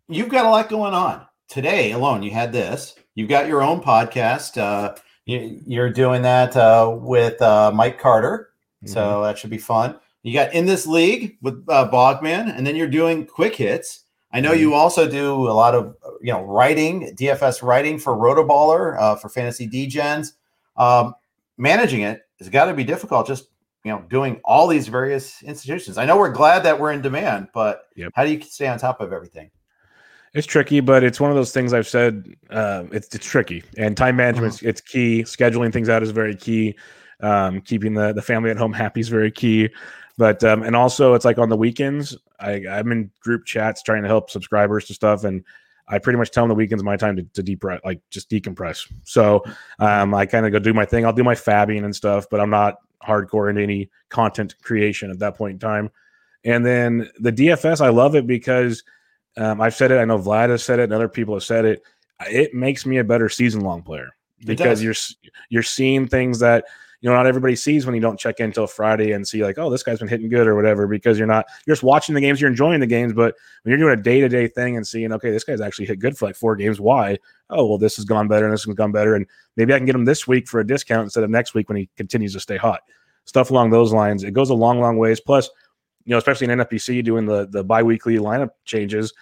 [0.08, 2.22] you've got a lot going on today alone.
[2.22, 2.94] You had this.
[3.14, 4.58] You've got your own podcast.
[4.58, 4.94] Uh,
[5.24, 8.50] you, are doing that uh, with uh, Mike Carter,
[8.84, 8.92] mm-hmm.
[8.92, 9.98] so that should be fun.
[10.22, 14.04] You got in this league with uh, Bogman, and then you're doing quick hits.
[14.32, 14.60] I know mm-hmm.
[14.60, 19.28] you also do a lot of you know writing, DFS writing for Rotoballer uh, for
[19.28, 20.32] Fantasy Degens.
[20.76, 21.14] Um,
[21.56, 23.26] managing it has got to be difficult.
[23.26, 23.46] Just
[23.84, 25.96] you know, doing all these various institutions.
[25.96, 28.12] I know we're glad that we're in demand, but yep.
[28.14, 29.50] how do you stay on top of everything?
[30.34, 32.34] It's tricky, but it's one of those things I've said.
[32.50, 34.68] Uh, it's it's tricky, and time management uh-huh.
[34.68, 35.22] it's key.
[35.22, 36.76] Scheduling things out is very key.
[37.20, 39.70] Um, keeping the the family at home happy is very key.
[40.20, 44.02] But um, and also it's like on the weekends, I, I'm in group chats trying
[44.02, 45.42] to help subscribers to stuff, and
[45.88, 48.92] I pretty much tell them the weekends my time to, to deep like just decompress.
[49.04, 49.42] So
[49.78, 51.06] um, I kind of go do my thing.
[51.06, 55.20] I'll do my fabbing and stuff, but I'm not hardcore into any content creation at
[55.20, 55.90] that point in time.
[56.44, 58.84] And then the DFS, I love it because
[59.38, 59.96] um, I've said it.
[59.96, 61.82] I know Vlad has said it, and other people have said it.
[62.28, 64.10] It makes me a better season long player
[64.44, 64.94] because you're
[65.48, 66.66] you're seeing things that
[67.00, 69.58] you know not everybody sees when you don't check in until Friday and see like,
[69.58, 70.86] oh, this guy's been hitting good or whatever.
[70.86, 73.78] Because you're not you're just watching the games, you're enjoying the games, but when you're
[73.78, 76.26] doing a day to day thing and seeing, okay, this guy's actually hit good for
[76.26, 76.80] like four games.
[76.80, 77.18] Why?
[77.48, 79.26] Oh, well, this has gone better and this has gone better, and
[79.56, 81.78] maybe I can get him this week for a discount instead of next week when
[81.78, 82.80] he continues to stay hot.
[83.24, 84.24] Stuff along those lines.
[84.24, 85.20] It goes a long, long ways.
[85.20, 85.48] Plus,
[86.04, 89.12] you know, especially in NFBC doing the the biweekly lineup changes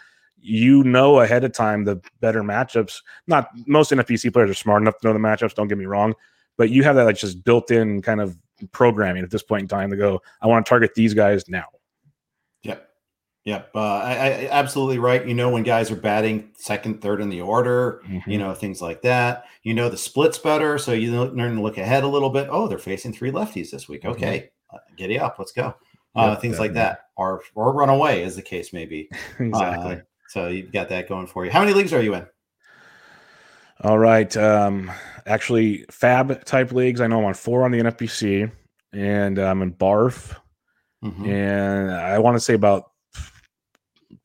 [0.41, 3.03] you know ahead of time the better matchups.
[3.27, 5.55] Not most NFBC players are smart enough to know the matchups.
[5.55, 6.15] Don't get me wrong,
[6.59, 8.37] but you have that like just built-in kind of
[8.73, 10.21] programming at this point in time to go.
[10.43, 11.65] I want to target these guys now.
[12.63, 12.89] Yep,
[13.45, 13.71] yep.
[13.75, 15.27] Uh, I, I, absolutely right.
[15.27, 18.03] You know when guys are batting second, third in the order.
[18.07, 18.31] Mm-hmm.
[18.31, 19.45] You know things like that.
[19.63, 22.49] You know the splits better, so you learn to look ahead a little bit.
[22.51, 24.03] Oh, they're facing three lefties this week.
[24.03, 24.13] Mm-hmm.
[24.13, 24.77] Okay, mm-hmm.
[24.77, 25.75] uh, giddy up, let's go.
[26.17, 26.69] Uh, yep, things definitely.
[26.69, 29.09] like that, or or run away, as the case may be.
[29.39, 29.95] exactly.
[29.95, 31.51] Uh, so you've got that going for you.
[31.51, 32.27] How many leagues are you in?
[33.83, 34.35] All right.
[34.37, 34.91] Um,
[35.27, 37.01] actually, FAAB type leagues.
[37.01, 38.51] I know I'm on four on the NFBC,
[38.93, 40.37] and I'm in Barf,
[41.05, 41.25] mm-hmm.
[41.25, 42.91] and I want to say about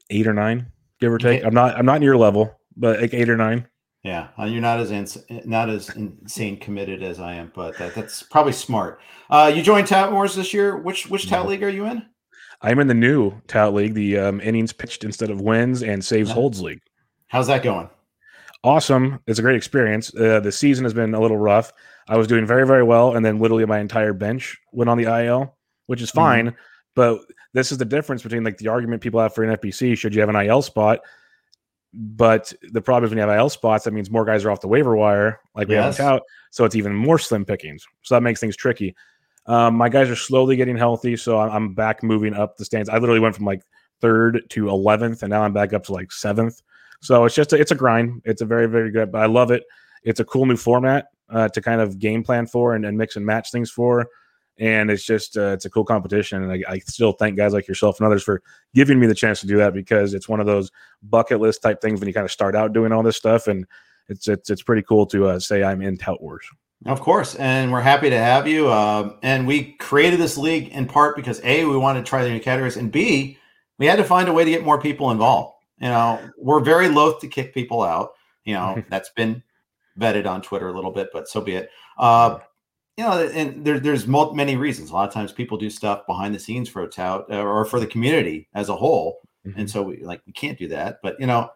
[0.10, 0.68] eight or nine,
[0.99, 1.39] give or take.
[1.39, 1.47] Okay.
[1.47, 1.78] I'm not.
[1.78, 3.68] I'm not near your level, but like eight or nine.
[4.04, 7.95] Yeah, uh, you're not as ins- not as insane committed as I am, but that,
[7.95, 8.99] that's probably smart.
[9.30, 10.78] Uh, you joined Tout Wars this year.
[10.78, 12.06] Which which Tout League are you in?
[12.62, 16.32] I'm in the new Tout League, the um, innings pitched instead of wins and saves
[16.32, 16.82] holds league.
[17.28, 17.89] How's that going?
[18.64, 19.20] Awesome.
[19.28, 20.14] It's a great experience.
[20.16, 21.74] Uh, the season has been a little rough.
[22.07, 25.26] I was doing very, very well, and then literally my entire bench went on the
[25.26, 25.55] IL,
[25.88, 26.20] which is mm-hmm.
[26.20, 26.47] fine.
[26.47, 26.57] Mm-hmm.
[26.95, 27.20] But
[27.53, 29.97] this is the difference between like the argument people have for an FBC.
[29.97, 30.99] Should you have an IL spot?
[31.93, 34.61] But the problem is when you have IL spots, that means more guys are off
[34.61, 35.97] the waiver wire, like we yes.
[35.97, 36.22] have Tout.
[36.51, 37.86] So it's even more slim pickings.
[38.01, 38.95] So that makes things tricky.
[39.45, 42.89] Um, my guys are slowly getting healthy, so I'm back moving up the stands.
[42.89, 43.61] I literally went from like
[44.01, 46.61] third to eleventh, and now I'm back up to like seventh.
[47.04, 48.22] So it's just a, it's a grind.
[48.24, 49.64] It's a very very good, but I love it.
[50.04, 53.18] It's a cool new format uh, to kind of game plan for and, and, mix
[53.18, 54.08] and match things for,
[54.58, 56.43] and it's just uh, it's a cool competition.
[56.43, 58.41] And I, I, still thank guys like yourself and others for
[58.74, 60.72] giving me the chance to do that because it's one of those
[61.04, 63.66] bucket list type things when you kind of start out doing all this stuff, and
[64.08, 66.45] it's it's it's pretty cool to uh, say I'm in Tout Wars.
[66.86, 68.70] Of course, and we're happy to have you.
[68.70, 72.30] Uh, and we created this league in part because a we wanted to try the
[72.30, 73.38] new categories, and b
[73.78, 75.53] we had to find a way to get more people involved.
[75.80, 78.11] You know, we're very loath to kick people out.
[78.45, 79.43] You know, that's been
[79.99, 81.69] vetted on Twitter a little bit, but so be it.
[81.97, 82.39] Uh,
[82.97, 84.91] you know, and there, there's many reasons.
[84.91, 87.65] A lot of times people do stuff behind the scenes for a tout uh, or
[87.65, 89.59] for the community as a whole, mm-hmm.
[89.59, 90.99] and so we like we can't do that.
[91.01, 91.49] But you know,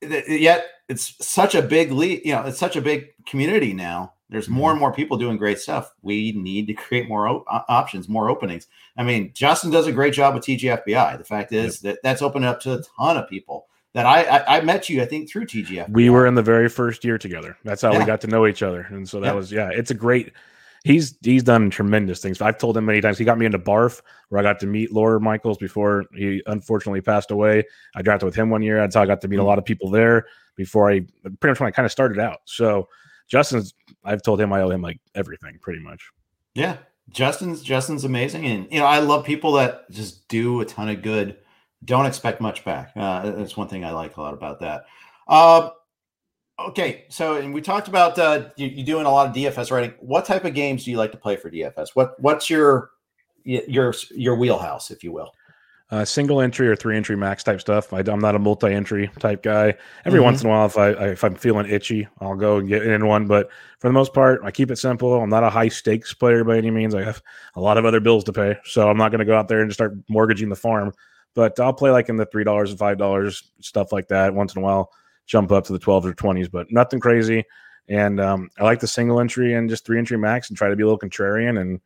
[0.00, 2.22] yet it's such a big lead.
[2.24, 4.80] You know, it's such a big community now there's more and mm-hmm.
[4.80, 5.94] more people doing great stuff.
[6.02, 8.66] We need to create more op- options, more openings.
[8.96, 11.18] I mean, Justin does a great job with TGFBI.
[11.18, 11.94] The fact is yep.
[11.94, 13.66] that that's opened up to a ton of people.
[13.92, 15.88] That I, I, I met you, I think, through TGF.
[15.90, 17.56] We were in the very first year together.
[17.64, 18.00] That's how yeah.
[18.00, 19.32] we got to know each other, and so that yeah.
[19.34, 19.70] was yeah.
[19.72, 20.32] It's a great.
[20.82, 22.42] He's he's done tremendous things.
[22.42, 23.18] I've told him many times.
[23.18, 24.00] He got me into Barf,
[24.30, 27.62] where I got to meet Lawr Michaels before he unfortunately passed away.
[27.94, 28.78] I drafted with him one year.
[28.78, 29.44] That's how I got to meet mm-hmm.
[29.44, 31.00] a lot of people there before I
[31.40, 32.40] pretty much when I kind of started out.
[32.46, 32.88] So
[33.28, 33.74] Justin's
[34.04, 36.10] I've told him I owe him like everything pretty much.
[36.54, 36.76] Yeah.
[37.10, 38.46] Justin's Justin's amazing.
[38.46, 41.36] And you know, I love people that just do a ton of good,
[41.84, 42.92] don't expect much back.
[42.96, 44.84] Uh, that's one thing I like a lot about that.
[45.28, 45.70] Uh,
[46.58, 49.94] okay, so and we talked about uh, you, you doing a lot of DFS writing.
[50.00, 51.88] What type of games do you like to play for DFS?
[51.94, 52.90] What what's your
[53.44, 55.32] your your wheelhouse, if you will?
[55.94, 57.92] Uh, single entry or three entry max type stuff.
[57.92, 59.74] I, am not a multi entry type guy.
[60.04, 60.24] Every mm-hmm.
[60.24, 62.84] once in a while, if I, I, if I'm feeling itchy, I'll go and get
[62.84, 63.28] in one.
[63.28, 65.14] But for the most part, I keep it simple.
[65.14, 66.96] I'm not a high stakes player by any means.
[66.96, 67.22] I have
[67.54, 69.60] a lot of other bills to pay, so I'm not going to go out there
[69.60, 70.92] and just start mortgaging the farm.
[71.34, 74.56] But I'll play like in the three dollars and five dollars stuff like that once
[74.56, 74.90] in a while.
[75.26, 77.44] Jump up to the 12s or 20s, but nothing crazy.
[77.88, 80.76] And um, I like the single entry and just three entry max and try to
[80.76, 81.80] be a little contrarian and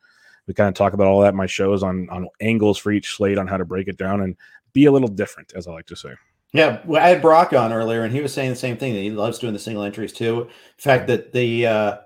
[0.49, 3.15] we kind of talk about all that in my shows on on angles for each
[3.15, 4.37] slate on how to break it down and
[4.73, 6.15] be a little different, as I like to say.
[6.53, 9.01] Yeah, well, I had Brock on earlier, and he was saying the same thing that
[9.01, 10.43] he loves doing the single entries too.
[10.43, 11.97] In fact, that the uh,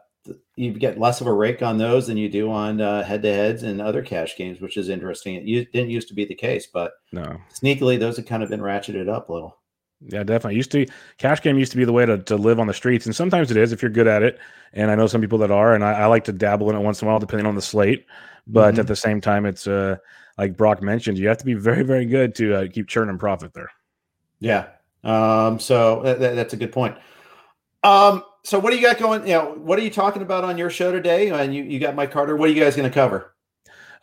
[0.57, 3.33] you get less of a rake on those than you do on uh, head to
[3.33, 5.37] heads and other cash games, which is interesting.
[5.37, 8.61] It didn't used to be the case, but no, sneakily those have kind of been
[8.61, 9.57] ratcheted up a little.
[10.07, 10.57] Yeah, definitely.
[10.57, 10.87] Used to
[11.19, 13.51] cash game used to be the way to, to live on the streets, and sometimes
[13.51, 14.39] it is if you're good at it.
[14.73, 16.81] And I know some people that are, and I, I like to dabble in it
[16.81, 18.07] once in a while, depending on the slate.
[18.47, 18.81] But mm-hmm.
[18.81, 19.97] at the same time, it's uh,
[20.39, 23.55] like Brock mentioned, you have to be very, very good to uh, keep churning profit
[23.55, 23.71] there.
[24.41, 24.69] Yeah.
[25.05, 26.97] Um, so that, that's a good point.
[27.85, 29.27] Um, so what do you got going?
[29.27, 31.31] You know, what are you talking about on your show today?
[31.31, 32.37] And you, you got Mike Carter.
[32.37, 33.32] What are you guys going to cover?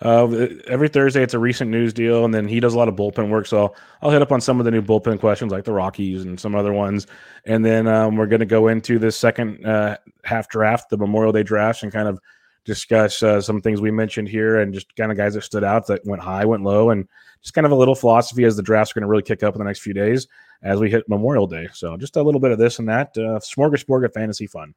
[0.01, 2.95] Uh, every Thursday, it's a recent news deal, and then he does a lot of
[2.95, 3.45] bullpen work.
[3.45, 6.39] So I'll, hit up on some of the new bullpen questions, like the Rockies and
[6.39, 7.05] some other ones.
[7.45, 11.33] And then um, we're going to go into the second uh, half draft, the Memorial
[11.33, 12.19] Day draft, and kind of
[12.63, 15.87] discuss uh, some things we mentioned here and just kind of guys that stood out
[15.87, 17.07] that went high, went low, and
[17.41, 19.53] just kind of a little philosophy as the drafts are going to really kick up
[19.55, 20.27] in the next few days
[20.61, 21.67] as we hit Memorial Day.
[21.73, 23.09] So just a little bit of this and that.
[23.17, 24.73] Uh, smorgasbord of fantasy fun.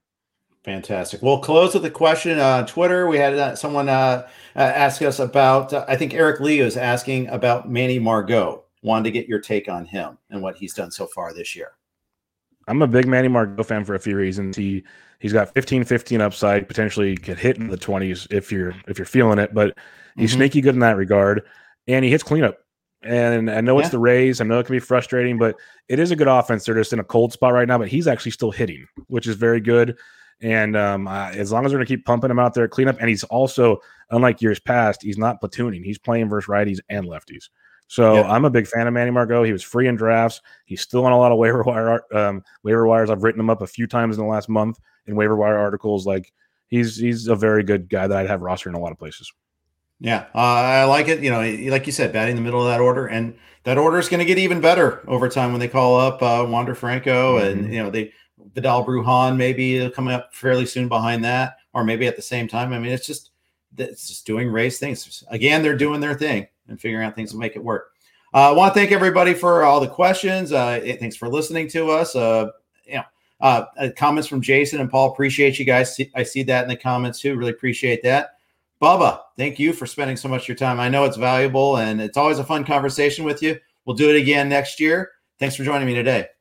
[0.64, 1.22] Fantastic.
[1.22, 3.08] We'll close with a question on Twitter.
[3.08, 6.76] We had uh, someone uh, uh, ask us about, uh, I think Eric Lee is
[6.76, 8.62] asking about Manny Margot.
[8.82, 11.72] Wanted to get your take on him and what he's done so far this year.
[12.68, 14.56] I'm a big Manny Margot fan for a few reasons.
[14.56, 14.84] He
[15.18, 19.06] he's got 15 15 upside, potentially could hit in the 20s if you're if you're
[19.06, 19.76] feeling it, but
[20.16, 20.38] he's mm-hmm.
[20.38, 21.42] sneaky good in that regard.
[21.88, 22.58] And he hits cleanup.
[23.02, 23.82] And I know yeah.
[23.82, 24.40] it's the Rays.
[24.40, 25.56] I know it can be frustrating, but
[25.88, 26.64] it is a good offense.
[26.64, 29.34] They're just in a cold spot right now, but he's actually still hitting, which is
[29.34, 29.98] very good.
[30.41, 32.99] And um, uh, as long as we're going to keep pumping him out there, cleanup,
[32.99, 33.78] and he's also,
[34.11, 35.85] unlike years past, he's not platooning.
[35.85, 37.49] He's playing versus righties and lefties.
[37.87, 38.22] So yeah.
[38.22, 39.43] I'm a big fan of Manny Margot.
[39.43, 40.41] He was free in drafts.
[40.64, 43.11] He's still on a lot of waiver wire um, waiver wires.
[43.11, 46.07] I've written him up a few times in the last month in waiver wire articles.
[46.07, 46.33] Like
[46.68, 49.30] he's he's a very good guy that I'd have roster in a lot of places.
[50.01, 51.22] Yeah, uh, I like it.
[51.22, 54.09] You know, like you said, batting the middle of that order, and that order is
[54.09, 57.47] going to get even better over time when they call up uh, Wander Franco, mm-hmm.
[57.47, 58.12] and you know they
[58.55, 62.72] Vidal Bruján maybe coming up fairly soon behind that, or maybe at the same time.
[62.72, 63.30] I mean, it's just
[63.78, 65.24] it's just doing Rays things.
[65.28, 67.93] Again, they're doing their thing and figuring out things to make it work.
[68.34, 70.53] Uh, I want to thank everybody for all the questions.
[70.53, 72.16] Uh, thanks for listening to us.
[72.16, 72.49] Uh,
[72.86, 73.05] you know,
[73.40, 75.12] uh, uh, comments from Jason and Paul.
[75.12, 75.99] Appreciate you guys.
[76.14, 77.36] I see that in the comments too.
[77.36, 78.36] Really appreciate that.
[78.80, 80.80] Bubba, thank you for spending so much of your time.
[80.80, 83.59] I know it's valuable and it's always a fun conversation with you.
[83.84, 85.11] We'll do it again next year.
[85.38, 86.32] Thanks for joining me today.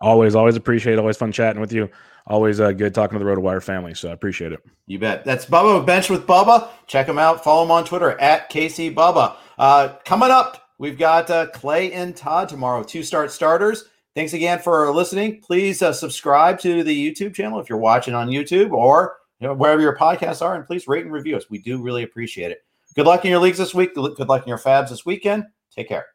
[0.00, 0.98] Always, always appreciate it.
[0.98, 1.88] Always fun chatting with you.
[2.26, 3.94] Always uh, good talking to the RotoWire family.
[3.94, 4.60] So I appreciate it.
[4.86, 5.24] You bet.
[5.24, 6.68] That's Bubba Bench with Bubba.
[6.86, 7.42] Check him out.
[7.42, 9.36] Follow him on Twitter at KC Bubba.
[9.58, 13.86] Uh, coming up, we've got uh, Clay and Todd tomorrow, two start starters.
[14.14, 15.40] Thanks again for listening.
[15.40, 19.54] Please uh, subscribe to the YouTube channel if you're watching on YouTube or you know,
[19.54, 21.48] wherever your podcasts are, and please rate and review us.
[21.48, 22.58] We do really appreciate it.
[22.94, 23.94] Good luck in your leagues this week.
[23.94, 25.44] Good luck in your FAABs this weekend.
[25.74, 26.06] Take care.